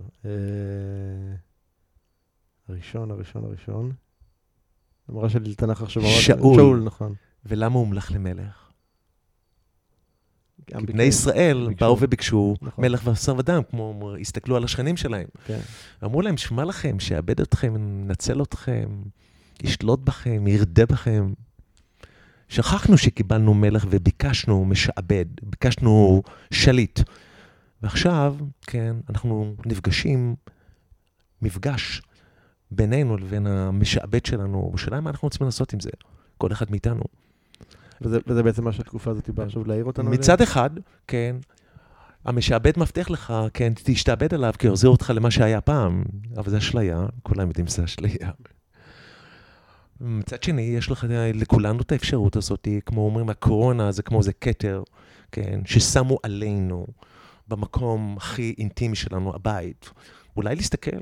[2.70, 3.92] הראשון, הראשון, הראשון.
[5.08, 6.20] המורה שלי לתנ"ך עכשיו אמרה...
[6.20, 6.56] שאול.
[6.56, 7.14] שאול, נכון.
[7.46, 8.70] ולמה הוא הומלך למלך?
[10.66, 11.84] כי בני ישראל ביקשו.
[11.86, 12.84] באו וביקשו נכון.
[12.84, 15.26] מלך ובשר ודם, כמו הסתכלו על השכנים שלהם.
[15.46, 15.60] כן.
[16.04, 19.02] אמרו להם, שמע לכם, שיאבד אתכם, ינצל אתכם,
[19.62, 21.32] ישלוט בכם, ירדה בכם.
[22.48, 27.00] שכחנו שקיבלנו מלך וביקשנו משעבד, ביקשנו שליט.
[27.82, 30.34] ועכשיו, כן, אנחנו נפגשים,
[31.42, 32.02] מפגש
[32.70, 35.90] בינינו לבין המשעבד שלנו, השאלה מה אנחנו רוצים לעשות עם זה,
[36.38, 37.02] כל אחד מאיתנו.
[38.00, 40.10] וזה, וזה בעצם מה שהתקופה הזאת באה עכשיו להעיר אותנו?
[40.10, 40.70] מצד אחד,
[41.06, 41.36] כן,
[42.24, 46.04] המשעבד מבטיח לך, כן, תשתעבד עליו, כי יחזיר אותך למה שהיה פעם,
[46.36, 48.30] אבל זה אשליה, כולם יודעים שזה אשליה.
[50.00, 54.82] מצד שני, יש לך, לכולנו את האפשרות הזאת, כמו אומרים, הקורונה זה כמו איזה כתר,
[55.32, 56.86] כן, ששמו עלינו
[57.48, 59.90] במקום הכי אינטימי שלנו, הבית.
[60.36, 60.96] אולי להסתכל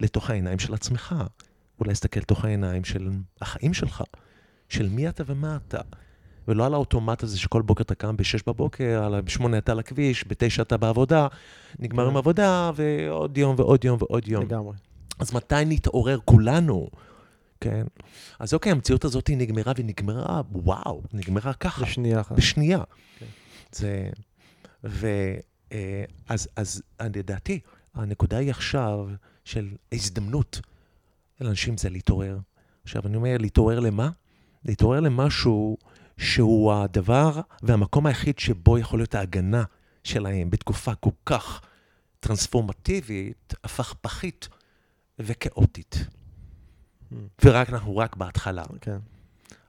[0.00, 1.14] לתוך העיניים של עצמך,
[1.80, 3.08] אולי להסתכל לתוך העיניים של
[3.40, 4.02] החיים שלך,
[4.68, 5.80] של מי אתה ומה אתה.
[6.48, 10.62] ולא על האוטומט הזה שכל בוקר אתה קם ב-6 בבוקר, ב-8 אתה על הכביש, ב-9
[10.62, 11.26] אתה בעבודה,
[11.78, 12.16] נגמר עם כן.
[12.16, 14.44] עבודה, ועוד יום ועוד יום ועוד יום.
[14.44, 14.76] לגמרי.
[15.18, 16.88] אז מתי נתעורר כולנו?
[17.60, 17.86] כן?
[18.38, 21.84] אז אוקיי, המציאות הזאת היא נגמרה ונגמרה, וואו, נגמרה ככה.
[21.84, 22.36] בשנייה אחת.
[22.36, 22.82] בשנייה.
[23.18, 23.26] כן.
[23.72, 24.08] זה...
[24.84, 25.06] ו...
[25.72, 27.60] אה, אז, אז לדעתי,
[27.96, 29.08] הנקודה היא עכשיו
[29.44, 30.60] של הזדמנות
[31.40, 32.38] לאנשים זה להתעורר.
[32.82, 34.10] עכשיו, אני אומר, להתעורר למה?
[34.64, 35.76] להתעורר למשהו
[36.18, 39.64] שהוא הדבר והמקום היחיד שבו יכול להיות ההגנה
[40.04, 41.60] שלהם בתקופה כל כך
[42.20, 44.48] טרנספורמטיבית, הפכפכית
[45.18, 46.06] וכאוטית.
[47.44, 48.64] ורק אנחנו רק בהתחלה.
[48.80, 48.98] כן.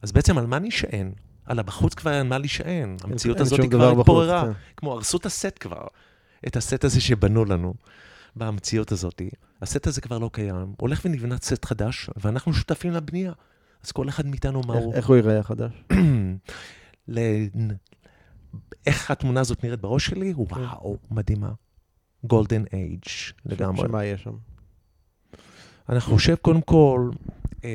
[0.01, 1.11] אז בעצם על מה נשען?
[1.45, 2.97] על הבחוץ כבר אין מה להישען.
[3.03, 4.45] המציאות הזאת כבר התפוררה.
[4.45, 4.51] כן.
[4.77, 5.87] כמו הרסו את הסט כבר.
[6.47, 7.73] את הסט הזה שבנו לנו
[8.37, 9.21] במציאות הזאת.
[9.61, 10.73] הסט הזה כבר לא קיים.
[10.79, 13.31] הולך ונבנה סט חדש, ואנחנו שותפים לבנייה.
[13.83, 14.93] אז כל אחד מאיתנו מה הוא...
[14.93, 15.83] איך הוא ייראה החדש?
[17.07, 17.19] ל...
[18.87, 20.33] איך התמונה הזאת נראית בראש שלי?
[20.37, 21.51] וואו, מדהימה.
[22.23, 23.01] golden age
[23.45, 23.87] לגמרי.
[23.87, 24.33] שמה יהיה שם?
[25.89, 27.09] אני חושב, קודם כל,
[27.63, 27.69] אה,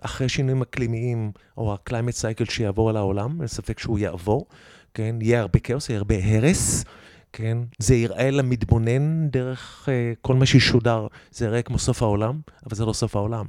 [0.00, 4.46] אחרי שינויים אקלימיים, או ה climate cycle שיעבור על העולם, אין ספק שהוא יעבור,
[4.94, 5.16] כן?
[5.20, 6.84] יהיה הרבה כאוס, יהיה הרבה הרס,
[7.32, 7.58] כן?
[7.78, 11.06] זה יראה למתבונן דרך אה, כל מה שישודר.
[11.30, 13.46] זה יראה כמו סוף העולם, אבל זה לא סוף העולם.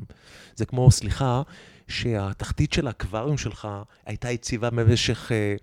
[0.55, 1.41] זה כמו, סליחה,
[1.87, 3.67] שהתחתית של האקווריום שלך
[4.05, 5.55] הייתה יציבה במשך אה,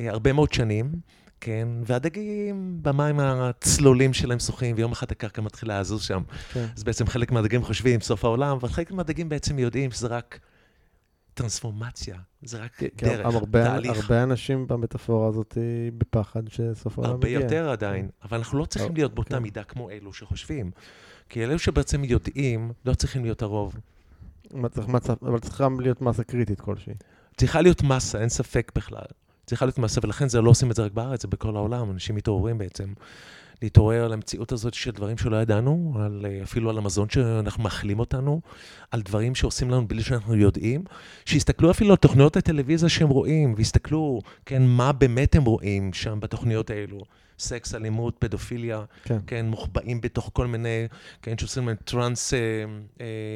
[0.00, 0.92] אה, הרבה מאוד שנים,
[1.40, 1.68] כן?
[1.84, 6.22] והדגים במים הצלולים שלהם שוחים, ויום אחד הקרקע מתחילה לזוז שם.
[6.52, 6.66] כן.
[6.76, 10.40] אז בעצם חלק מהדגים חושבים סוף העולם, אבל חלק מהדגים בעצם יודעים שזה רק
[11.36, 13.96] טרנספורמציה, זה רק כי- כי דרך, הרבה- תהליך.
[14.02, 15.58] הרבה אנשים במטאפורה הזאת
[15.98, 17.40] בפחד שסוף העולם הרבה מגיע.
[17.40, 19.42] יותר עדיין, אבל אנחנו לא צריכים אה, להיות באותה כן.
[19.42, 20.70] מידה כמו אלו שחושבים.
[21.28, 23.74] כי אלו שבעצם יודעים, לא צריכים להיות הרוב.
[24.70, 24.88] צריך-
[25.22, 26.94] אבל צריכה להיות מסה קריטית כלשהי.
[27.36, 29.04] צריכה להיות מסה, אין ספק בכלל.
[29.46, 31.90] צריכה להיות מסה, ולכן זה לא עושים את זה רק בארץ, זה בכל העולם.
[31.90, 32.92] אנשים מתעוררים בעצם.
[33.62, 37.98] להתעורר על המציאות הזאת של דברים שלא ידענו, על, אה, אפילו על המזון שאנחנו מאכילים
[37.98, 38.40] אותנו,
[38.90, 40.84] על דברים שעושים לנו בלי שאנחנו יודעים.
[41.24, 46.70] שיסתכלו אפילו על תוכניות הטלוויזיה שהם רואים, ויסתכלו, כן, מה באמת הם רואים שם בתוכניות
[46.70, 47.00] האלו.
[47.38, 49.18] סקס, אלימות, פדופיליה, כן.
[49.26, 50.88] כן, מוחבאים בתוך כל מיני,
[51.22, 52.34] כן, שעושים להם טראנס,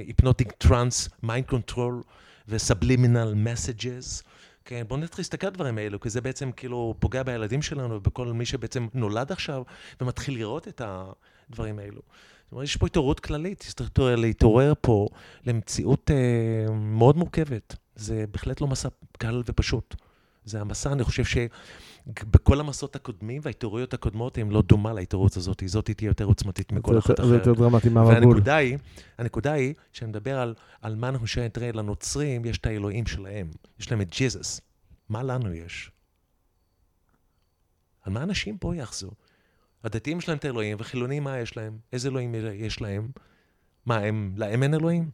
[0.06, 2.02] hypnotic trance, mind control
[2.48, 4.22] ו subliminal messages.
[4.70, 8.26] כן, בואו נתחיל להסתכל על הדברים האלו, כי זה בעצם כאילו פוגע בילדים שלנו ובכל
[8.26, 9.62] מי שבעצם נולד עכשיו
[10.00, 12.00] ומתחיל לראות את הדברים האלו.
[12.44, 15.08] זאת אומרת, יש פה התעוררות כללית, צריך להתעורר פה
[15.46, 17.76] למציאות אה, מאוד מורכבת.
[17.96, 19.94] זה בהחלט לא מסע קל ופשוט.
[20.44, 21.24] זה המסע, אני חושב
[22.18, 26.98] שבכל המסעות הקודמים וההתעוררויות הקודמות הן לא דומה להתעוררות הזאת, זאת תהיה יותר עוצמתית מכל
[26.98, 27.46] אחת יותר- זה אחרת.
[27.46, 28.14] יותר דרמטי מהמבול.
[28.14, 28.78] והנקודה היא,
[29.18, 33.50] הנקודה היא, שאני מדבר על, על מה אנחנו שואלים, תראה, לנוצרים יש את האלוהים שלהם,
[33.78, 34.60] יש להם את ג'יזוס.
[35.08, 35.90] מה לנו יש?
[38.02, 39.10] על מה אנשים פה יחזו?
[39.84, 41.78] הדתיים יש להם את האלוהים, וחילונים מה יש להם?
[41.92, 43.08] איזה אלוהים יש להם?
[43.86, 45.10] מה, הם, להם אין אלוהים?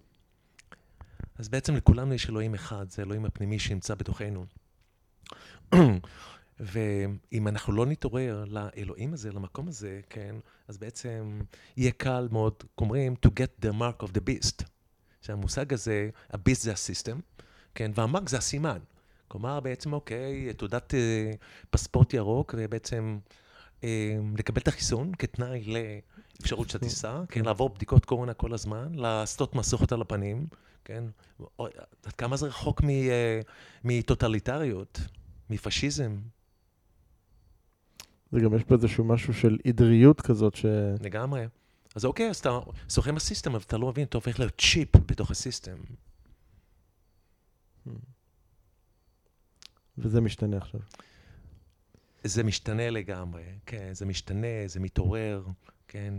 [1.39, 4.47] אז בעצם לכולנו יש אלוהים אחד, זה האלוהים הפנימי שנמצא בתוכנו.
[6.61, 10.37] ואם אנחנו לא נתעורר לאלוהים הזה, למקום הזה, כן,
[10.69, 11.41] אז בעצם
[11.77, 14.65] יהיה קל מאוד, אומרים, to get the mark of the beast.
[15.23, 17.21] שהמושג הזה, הביסט זה הסיסטם,
[17.75, 18.79] כן, והמרק זה הסימן.
[19.29, 21.33] כלומר, בעצם, אוקיי, תעודת אה,
[21.71, 23.19] פספורט ירוק, ובעצם
[23.85, 29.55] אה, לקבל את החיסון כתנאי לאפשרות שאתה תיסע, כן, לעבור בדיקות קורונה כל הזמן, לעשות
[29.55, 30.47] מסכות על הפנים,
[30.85, 31.05] כן,
[32.05, 33.41] עד כמה זה רחוק אה,
[33.85, 35.01] מטוטליטריות,
[35.51, 36.17] מפשיזם,
[38.33, 40.67] זה גם יש פה איזשהו משהו של עדריות כזאת, ש...
[41.01, 41.47] לגמרי.
[41.95, 42.59] אז אוקיי, אז אתה
[42.89, 45.77] שוחה עם הסיסטם, אבל אתה לא מבין, אתה הופך להיות צ'יפ בתוך הסיסטם.
[49.99, 50.81] וזה משתנה עכשיו.
[52.25, 55.45] זה משתנה לגמרי, כן, זה משתנה, זה מתעורר,
[55.89, 56.15] כן.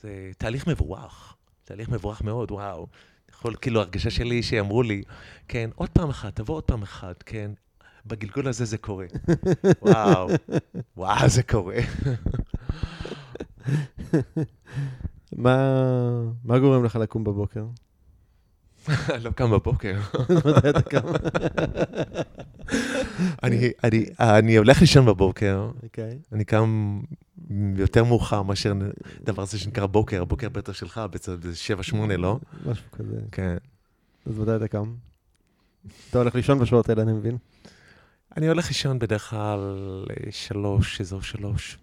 [0.00, 2.86] זה תהליך מבורך, תהליך מבורך מאוד, וואו.
[3.30, 5.02] יכול, כאילו, הרגשה שלי שאמרו לי,
[5.48, 7.50] כן, עוד פעם אחת, תבוא עוד פעם אחת, כן,
[8.06, 9.06] בגלגול הזה זה קורה.
[9.82, 10.28] וואו,
[10.96, 11.76] וואו, זה קורה.
[15.36, 15.56] מה,
[16.44, 17.64] מה גורם לך לקום בבוקר?
[19.24, 20.00] לא קם בבוקר.
[20.46, 20.98] מתי אתה קם?
[23.42, 26.18] אני, אני, אני הולך לישון בבוקר, אוקיי.
[26.32, 27.00] אני קם
[27.76, 28.72] יותר מאוחר מאשר
[29.24, 32.38] דבר הזה שנקרא בוקר, הבוקר בטח שלך, בעצם זה 7-8, לא?
[32.66, 33.20] משהו כזה.
[33.32, 33.56] כן.
[34.26, 34.94] אז מתי אתה קם?
[36.10, 37.36] אתה הולך לישון בשעות האלה, אני מבין.
[38.36, 39.60] אני הולך לישון בדרך כלל
[40.10, 41.78] אה, שלוש, אזור שלוש,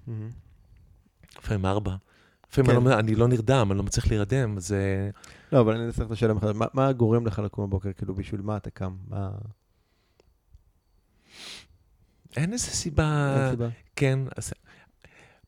[1.40, 1.96] לפעמים ארבע.
[2.52, 2.78] לפעמים כן.
[2.78, 5.10] אני לא- אני לא נרדם, אני לא מצליח להירדם, אז אה,
[5.52, 6.56] לא, אבל אני אנסח את השאלה מחדש.
[6.56, 7.94] מה- מה גורם לך לקום בבוקר?
[7.94, 8.96] כאילו, בשביל מה אתה קם?
[9.08, 9.32] מה...
[12.38, 13.36] אין איזה סיבה.
[13.44, 13.70] אין סיבה?
[13.96, 14.54] כן, אז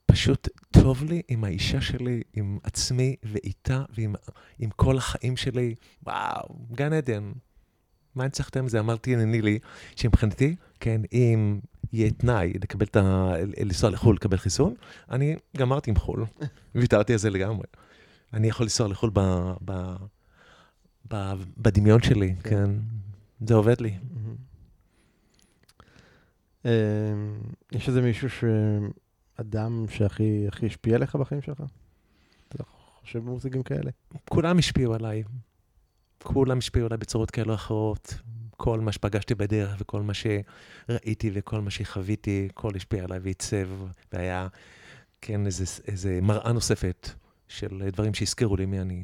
[0.05, 4.15] פשוט טוב לי עם האישה שלי, עם עצמי ואיתה ועם
[4.59, 5.75] עם כל החיים שלי.
[6.03, 7.31] וואו, גן עדן.
[8.15, 8.79] מה אני צריך יותר מזה?
[8.79, 9.59] אמרתי לנילי,
[9.95, 10.55] שמבחינתי,
[10.85, 11.59] כן, אם
[11.93, 13.33] יהיה תנאי לקבל את ה...
[13.57, 14.73] לנסוע לחו"ל לקבל חיסון,
[15.11, 16.25] אני גמרתי עם חו"ל.
[16.75, 17.65] ויתרתי על זה לגמרי.
[18.33, 19.19] אני יכול לנסוע לחו"ל ב...
[19.65, 19.95] ב...
[21.13, 21.33] ב...
[21.57, 22.49] בדמיון שלי, כן.
[22.49, 22.71] כן.
[23.47, 23.97] זה עובד לי.
[24.13, 24.35] מהמם.
[26.65, 26.71] אמ,
[27.71, 28.43] יש איזה מישהו ש...
[29.37, 31.63] אדם שהכי הכי השפיע עליך בחיים שלך?
[32.49, 32.63] אתה
[33.01, 33.91] חושב במושגים כאלה?
[34.29, 35.23] כולם השפיעו עליי.
[36.23, 38.13] כולם השפיעו עליי בצורות כאלה או אחרות.
[38.57, 43.67] כל מה שפגשתי בדרך וכל מה שראיתי וכל מה שחוויתי, הכל השפיע עליי ועיצב,
[44.13, 44.47] והיה,
[45.21, 47.09] כן, איזה, איזה מראה נוספת
[47.47, 49.03] של דברים שהזכירו לי מי אני.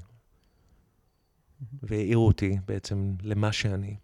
[1.84, 3.96] והעירו אותי בעצם למה שאני.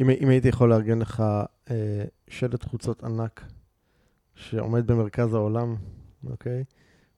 [0.00, 1.22] אם, אם הייתי יכול לארגן לך
[1.70, 3.44] אה, שלט חוצות ענק
[4.34, 5.76] שעומד במרכז העולם,
[6.30, 6.64] אוקיי?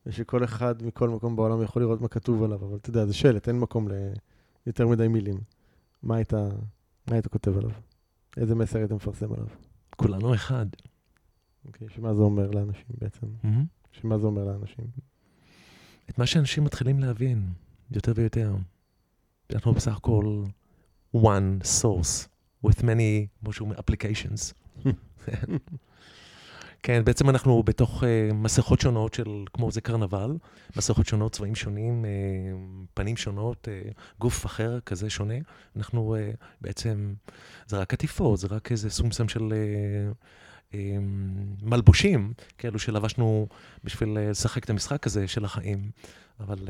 [0.07, 3.49] ושכל אחד מכל מקום בעולם יכול לראות מה כתוב עליו, אבל אתה יודע, זה שלט,
[3.49, 3.89] אין מקום
[4.67, 5.41] ליותר מדי מילים.
[6.05, 7.71] מה היית, מה היית כותב עליו?
[8.37, 9.47] איזה מסר היית מפרסם עליו?
[9.97, 10.67] כולנו אחד.
[11.67, 13.27] אוקיי, שמה זה אומר לאנשים בעצם?
[13.93, 14.85] שמה זה אומר לאנשים?
[16.11, 17.49] את מה שאנשים מתחילים להבין,
[17.91, 18.57] יותר ויותר.
[19.55, 20.45] אנחנו בסך הכל
[21.17, 22.29] one source
[22.67, 23.27] with many,
[23.61, 24.53] אומר, applications.
[26.87, 30.31] כן, בעצם אנחנו בתוך uh, מסכות שונות של, כמו זה קרנבל,
[30.77, 35.35] מסכות שונות, צבעים שונים, uh, פנים שונות, uh, גוף אחר כזה שונה.
[35.77, 37.15] אנחנו uh, בעצם,
[37.67, 39.53] זה רק עטיפות, זה רק איזה סומסם של
[41.63, 43.49] מלבושים, כאלו שלבשנו
[43.85, 45.91] בשביל אה, לשחק את המשחק הזה של החיים.
[46.41, 46.69] אבל uh,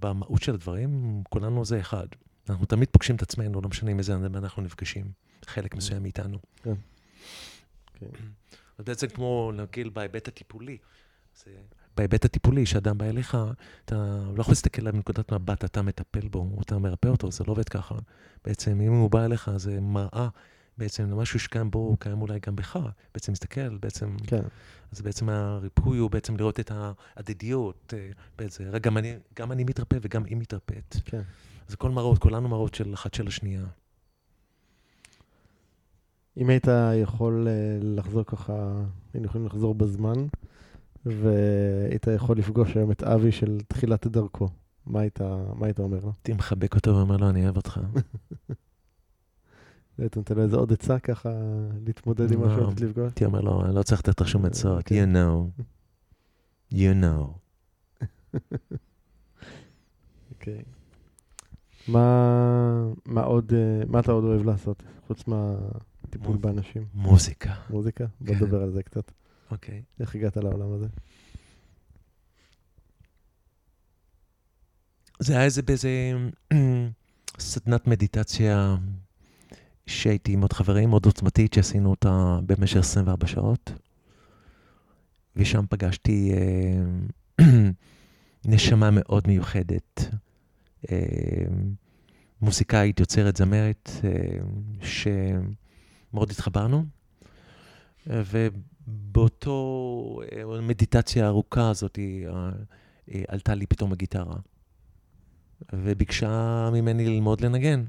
[0.00, 2.06] במהות של הדברים, כולנו זה אחד.
[2.50, 5.10] אנחנו תמיד פוגשים את עצמנו, לא משנה עם איזה אדם אנחנו נפגשים.
[5.46, 6.38] חלק מסוים מאיתנו.
[6.62, 6.74] כן.
[8.45, 8.45] אז
[8.78, 10.78] בעצם כמו, נגיד, בהיבט הטיפולי.
[11.44, 11.50] זה,
[11.96, 13.36] בהיבט הטיפולי, שאדם בא אליך,
[13.84, 13.94] אתה
[14.34, 17.52] לא יכול להסתכל עליו מנקודת מבט, אתה מטפל בו, או אתה מרפא אותו, זה לא
[17.52, 17.94] עובד ככה.
[18.44, 20.28] בעצם, אם הוא בא אליך, זה מראה
[20.78, 22.78] בעצם למשהו שקיים בו, הוא קיים אולי גם בך.
[23.14, 24.42] בעצם מסתכל, בעצם, כן.
[24.92, 26.72] אז בעצם הריפוי הוא בעצם לראות את
[27.16, 30.96] ההדדיות, אה, רגע, גם אני, גם אני מתרפא וגם היא מתרפאת.
[31.04, 31.22] כן.
[31.68, 33.64] אז הכל מראות, כולנו מראות של אחת של השנייה.
[36.36, 36.66] אם היית
[37.02, 38.84] יכול אה, לחזור ככה,
[39.14, 40.26] היינו יכולים לחזור בזמן,
[41.06, 44.48] והיית יכול לפגוש היום את אבי של תחילת דרכו,
[44.86, 45.20] מה היית,
[45.54, 46.12] מה היית אומר לו?
[46.16, 47.80] הייתי מחבק אותו ואומר לו, אני אוהב אותך.
[50.06, 51.30] אתה נותן לו איזה עוד עצה ככה
[51.86, 52.54] להתמודד עם מה לא.
[52.54, 53.04] שהולכת לפגוש?
[53.04, 55.12] הייתי אומר לו, אני לא צריך לתת לך שום עצות, כן.
[55.12, 55.62] you know,
[56.74, 57.24] you know.
[60.32, 60.62] אוקיי.
[61.88, 66.84] מה, מה עוד, אה, מה אתה עוד אוהב לעשות, חוץ מהטיפול מו- באנשים?
[66.94, 67.54] מוזיקה.
[67.70, 68.06] מוזיקה?
[68.20, 68.44] בוא כן.
[68.44, 69.12] נדבר על זה קצת.
[69.50, 69.82] אוקיי.
[70.00, 70.86] איך הגעת לעולם הזה?
[75.18, 75.90] זה היה איזה באיזה
[77.38, 78.76] סדנת מדיטציה
[79.86, 83.70] שהייתי עם עוד חברים, מאוד עוצמתית, שעשינו אותה במשך 24 שעות.
[85.36, 87.46] ושם פגשתי אה,
[88.44, 90.00] נשמה מאוד מיוחדת,
[90.92, 91.44] אה,
[92.42, 94.38] מוזיקאית, יוצרת, זמרת, אה,
[96.10, 96.84] שמאוד התחברנו.
[98.06, 102.50] ובאותו אה, מדיטציה ארוכה הזאת, אה,
[103.14, 104.36] אה, עלתה לי פתאום הגיטרה.
[105.72, 107.84] וביקשה ממני ללמוד לנגן.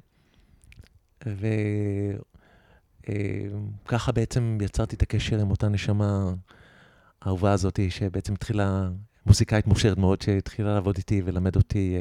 [3.86, 6.34] וככה בעצם יצרתי את הקשר עם אותה נשמה
[7.22, 8.90] האהובה הזאת, שבעצם התחילה,
[9.26, 11.98] מוזיקאית מוכשרת מאוד, שהתחילה לעבוד איתי וללמד אותי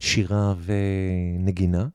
[0.00, 1.86] שירה ונגינה.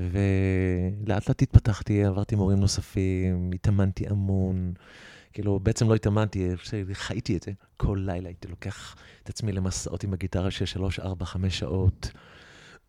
[0.00, 4.72] ולאט לאט התפתחתי, עברתי מורים נוספים, התאמנתי המון.
[5.32, 6.48] כאילו, בעצם לא התאמנתי,
[6.92, 7.52] חייתי את זה.
[7.76, 12.10] כל לילה הייתי לוקח את עצמי למסעות עם הגיטרה של שלוש, ארבע, חמש שעות.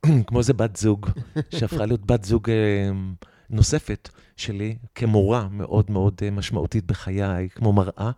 [0.28, 1.10] כמו איזה בת זוג,
[1.50, 2.90] שהפכה להיות בת זוג אה,
[3.50, 8.12] נוספת שלי, כמורה מאוד מאוד אה, משמעותית בחיי, כמו מראה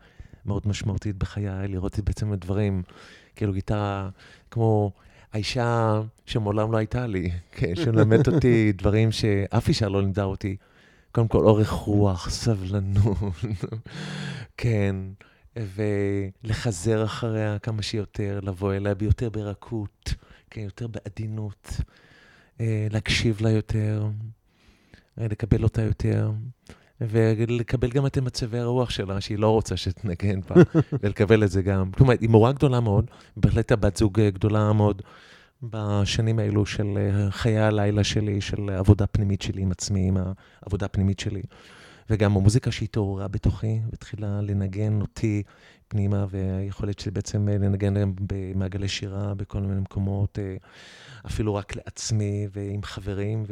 [0.45, 2.83] מאוד משמעותית בחיי, לראות בעצם את הדברים
[3.35, 4.09] כאילו גיטרה,
[4.51, 4.91] כמו
[5.33, 10.57] האישה שמעולם לא הייתה לי, כן, שמלמדת אותי דברים שאף אישה לא לימדה אותי.
[11.11, 13.17] קודם כל, אורך רוח, סבלנות,
[14.57, 14.95] כן,
[15.55, 20.13] ולחזר אחריה כמה שיותר, לבוא אליה ביותר ברכות,
[20.49, 21.71] כן, יותר בעדינות,
[22.59, 24.07] אה, להקשיב לה יותר,
[25.21, 26.31] אה, לקבל אותה יותר.
[27.09, 30.55] ולקבל גם את מצבי הרוח שלה, שהיא לא רוצה שתנגן בה,
[31.03, 31.91] ולקבל את זה גם.
[31.91, 33.05] כלומר, היא מורה גדולה מאוד,
[33.37, 35.01] בהחלט הבת זוג גדולה מאוד
[35.63, 40.17] בשנים האלו של אה, חיי הלילה שלי, של עבודה פנימית שלי עם עצמי, עם
[40.61, 41.41] העבודה הפנימית שלי.
[42.09, 45.43] וגם המוזיקה שהתעוררה בתוכי, והתחילה לנגן אותי
[45.87, 50.39] פנימה, והיכולת שלי בעצם לנגן במעגלי שירה בכל מיני מקומות.
[51.25, 53.43] אפילו רק לעצמי ועם חברים,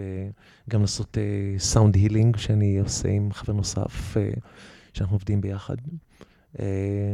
[0.67, 1.17] וגם לעשות
[1.57, 4.17] sound uh, healing שאני עושה עם חבר נוסף,
[4.93, 5.75] שאנחנו עובדים ביחד.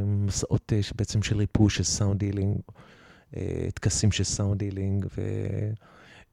[0.05, 2.57] מסעות בעצם של ריפוי של sound healing,
[3.73, 5.05] טקסים של sound healing,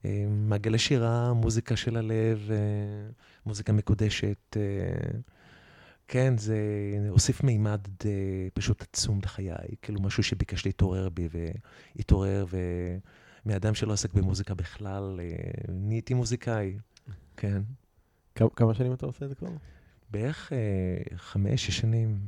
[0.05, 2.49] ומעגלי שירה, מוזיקה של הלב,
[3.45, 4.55] מוזיקה מקודשת.
[4.55, 5.15] Uh,
[6.07, 6.57] כן, זה
[7.09, 8.05] הוסיף מימד uh,
[8.53, 11.29] פשוט עצום לחיי, כאילו משהו שביקש להתעורר בי,
[11.95, 12.57] והתעורר, ו...
[13.45, 15.35] מאדם שלא עסק במוזיקה בכלל, אה,
[15.67, 16.77] נהייתי מוזיקאי,
[17.37, 17.61] כן.
[18.35, 19.49] כמה שנים אתה עושה את זה כבר?
[20.11, 22.19] בערך אה, חמש, שש שנים.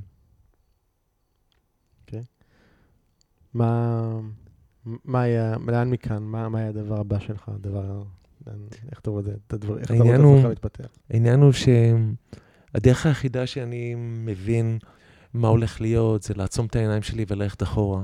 [2.01, 2.23] אוקיי.
[3.53, 4.21] מה,
[5.13, 6.23] היה, לאן מכאן?
[6.23, 7.49] מה היה הדבר הבא שלך?
[7.49, 8.03] הדבר,
[8.91, 10.87] איך אתה רואה את הדבר, איך אתה רואה את עצמך מתפתח?
[11.09, 14.79] העניין הוא שהדרך היחידה שאני מבין
[15.33, 18.03] מה הולך להיות, זה לעצום את העיניים שלי וללכת אחורה.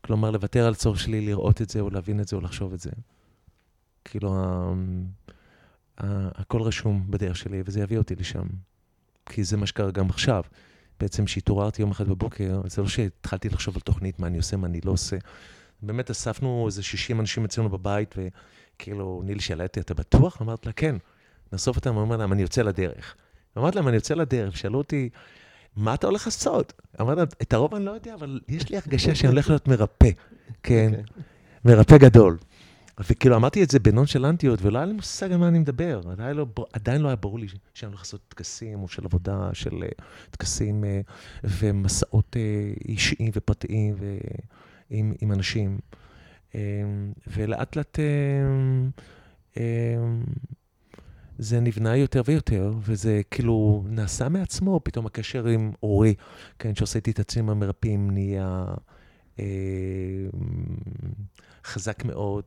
[0.00, 2.80] כלומר, לוותר על צורך שלי לראות את זה, או להבין את זה, או לחשוב את
[2.80, 2.90] זה.
[4.04, 4.34] כאילו,
[5.98, 8.46] הכל רשום בדרך שלי, וזה יביא אותי לשם.
[9.26, 10.42] כי זה מה שקרה גם עכשיו.
[11.00, 14.66] בעצם כשהתעוררתי יום אחד בבוקר, זה לא שהתחלתי לחשוב על תוכנית, מה אני עושה, מה
[14.66, 15.16] אני לא עושה.
[15.82, 18.30] באמת אספנו איזה 60 אנשים אצלנו בבית, וכאילו,
[19.24, 20.42] נילי שאלה אותי, אתה בטוח?
[20.42, 20.96] אמרתי לה, כן.
[21.52, 23.14] נאסוף אותם, אמרתי להם, אני יוצא לדרך.
[23.58, 25.08] אמרתי להם, אני יוצא לדרך, שאלו אותי,
[25.76, 26.72] מה אתה הולך לעשות?
[27.00, 30.10] אמרת, את הרוב אני לא יודע, אבל יש לי הרגשה שאני הולך להיות מרפא,
[30.62, 30.90] כן.
[30.90, 31.02] אוקיי.
[31.64, 32.38] מרפא גדול.
[33.00, 36.00] וכאילו אמרתי את זה בנונשלנטיות, ולא היה לי מושג על מה אני מדבר.
[36.10, 39.70] עדיין לא, עדיין לא היה ברור לי שאני הולך לעשות טקסים, או של עבודה, של
[39.70, 41.10] uh, טקסים uh,
[41.44, 43.94] ומסעות uh, אישיים ופרטיים
[44.90, 45.78] ועם, עם אנשים.
[46.52, 46.54] Uh,
[47.26, 47.98] ולאט לאט...
[47.98, 49.60] Uh, uh,
[51.38, 56.14] זה נבנה יותר ויותר, וזה כאילו נעשה מעצמו, פתאום הקשר עם אורי,
[56.58, 58.64] כן, שעושה איתי את עצמם המרפאים, נהיה
[59.38, 59.44] אה,
[61.64, 62.44] חזק מאוד,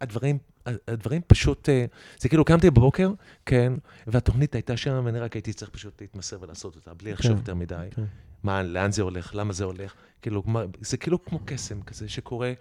[0.00, 1.84] והדברים, הדברים פשוט, אה,
[2.18, 3.12] זה כאילו קמתי בבוקר,
[3.46, 3.72] כן,
[4.06, 7.54] והתוכנית הייתה שם, ואני רק הייתי צריך פשוט להתמסר ולעשות אותה, בלי לחשוב כן, יותר
[7.54, 7.88] מדי.
[7.90, 8.04] כן.
[8.42, 10.42] מה, לאן זה הולך, למה זה הולך, כאילו,
[10.80, 12.52] זה כאילו כמו קסם כזה שקורה.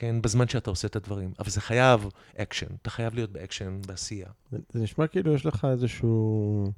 [0.00, 1.32] כן, בזמן שאתה עושה את הדברים.
[1.38, 4.28] אבל זה חייב אקשן, אתה חייב להיות באקשן, בעשייה.
[4.50, 6.72] זה, זה נשמע כאילו יש לך איזשהו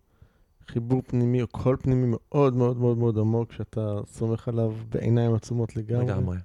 [0.68, 5.76] חיבור פנימי או קול פנימי מאוד מאוד מאוד מאוד עמוק, שאתה סומך עליו בעיניים עצומות
[5.76, 6.04] לגמרי.
[6.04, 6.36] לגמרי,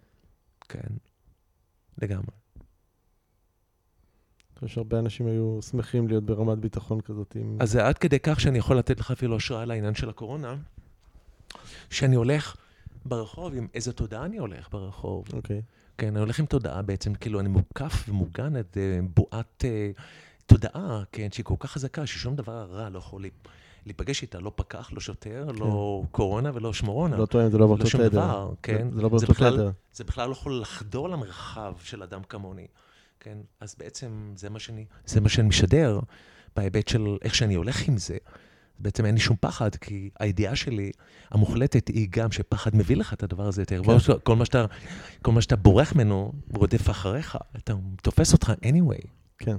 [0.69, 0.87] כן,
[2.01, 2.35] לגמרי.
[2.55, 7.35] אני חושב שהרבה אנשים היו שמחים להיות ברמת ביטחון כזאת.
[7.35, 7.57] עם...
[7.59, 10.55] אז זה עד כדי כך שאני יכול לתת לך אפילו השראה לעניין של הקורונה,
[11.89, 12.55] שאני הולך
[13.05, 15.25] ברחוב, עם איזה תודעה אני הולך ברחוב.
[15.33, 15.59] אוקיי.
[15.59, 15.84] Okay.
[15.97, 20.01] כן, אני הולך עם תודעה בעצם, כאילו אני מוקף ומוגן את אה, בועת uh,
[20.45, 23.25] תודעה, כן, שהיא כל כך חזקה, ששום דבר רע לא יכול
[23.85, 25.59] להיפגש איתה, לא פקח, לא שוטר, כן.
[25.59, 27.17] לא קורונה ולא שמורונה.
[27.17, 28.03] לא טוען, זה לא באותו תדר.
[28.03, 28.89] לא שום דבר, כן.
[28.89, 29.71] זה, זה לא באותו תדר.
[29.93, 32.67] זה בכלל לא יכול לחדור למרחב של אדם כמוני,
[33.19, 33.37] כן?
[33.59, 35.99] אז בעצם זה מה שאני, זה מה שאני משדר
[36.55, 38.17] בהיבט של איך שאני הולך עם זה.
[38.79, 40.91] בעצם אין לי שום פחד, כי הידיעה שלי
[41.31, 43.81] המוחלטת היא גם שפחד מביא לך את הדבר הזה יותר.
[43.83, 44.19] כן.
[44.23, 44.65] כל, מה שאתה,
[45.21, 49.07] כל מה שאתה בורח ממנו, רודף אחריך, אתה תופס אותך anyway.
[49.37, 49.57] כן.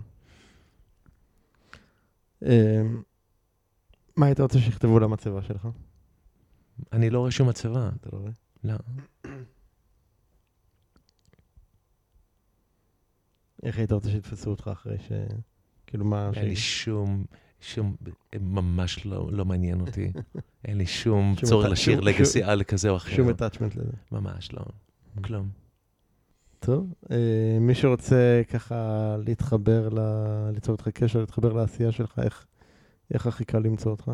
[2.42, 3.02] אמ,
[4.16, 5.68] מה היית רוצה שיכתבו למצבה שלך?
[6.92, 7.90] אני לא רואה שום מצבה.
[8.00, 8.30] אתה לא רואה?
[8.64, 8.74] לא.
[13.62, 15.12] איך היית רוצה שיתפסו אותך אחרי ש...
[15.86, 16.30] כאילו מה...
[16.34, 17.24] אין לי שום...
[17.61, 17.96] שום,
[18.40, 20.12] ממש לא, לא מעניין אותי.
[20.64, 23.16] אין לי שום צורך לשיר לגסי על כזה או אחר.
[23.16, 23.92] שום attachment לזה.
[24.12, 24.62] ממש לא,
[25.24, 25.48] כלום.
[26.61, 30.00] טוב, אה, מי שרוצה ככה להתחבר, ל...
[30.54, 32.46] ליצור איתך קשר, להתחבר לעשייה שלך, איך,
[33.14, 34.11] איך הכי קל למצוא אותך?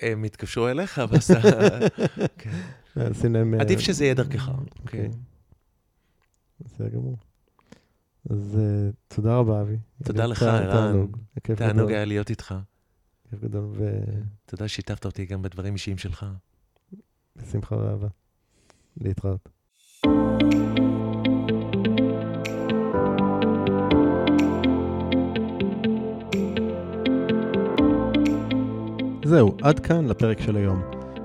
[0.00, 1.30] הם יתקשרו אליך, ואז
[2.38, 2.50] כן.
[2.96, 4.50] אה, עדיף שזה יהיה דרכך.
[4.80, 5.10] אוקיי.
[5.10, 5.18] כן.
[6.60, 7.16] בסדר גמור.
[8.30, 9.76] אז uh, תודה רבה, אבי.
[10.04, 11.06] תודה לך, ערן.
[11.56, 12.54] תענוג היה להיות איתך.
[13.30, 13.64] כיף גדול.
[13.72, 14.00] ו...
[14.46, 16.26] תודה ששיתפת אותי גם בדברים אישיים שלך.
[17.36, 18.08] בשמחה ואהבה.
[19.00, 19.48] להתראות.
[29.24, 30.97] זהו, עד כאן לפרק של היום.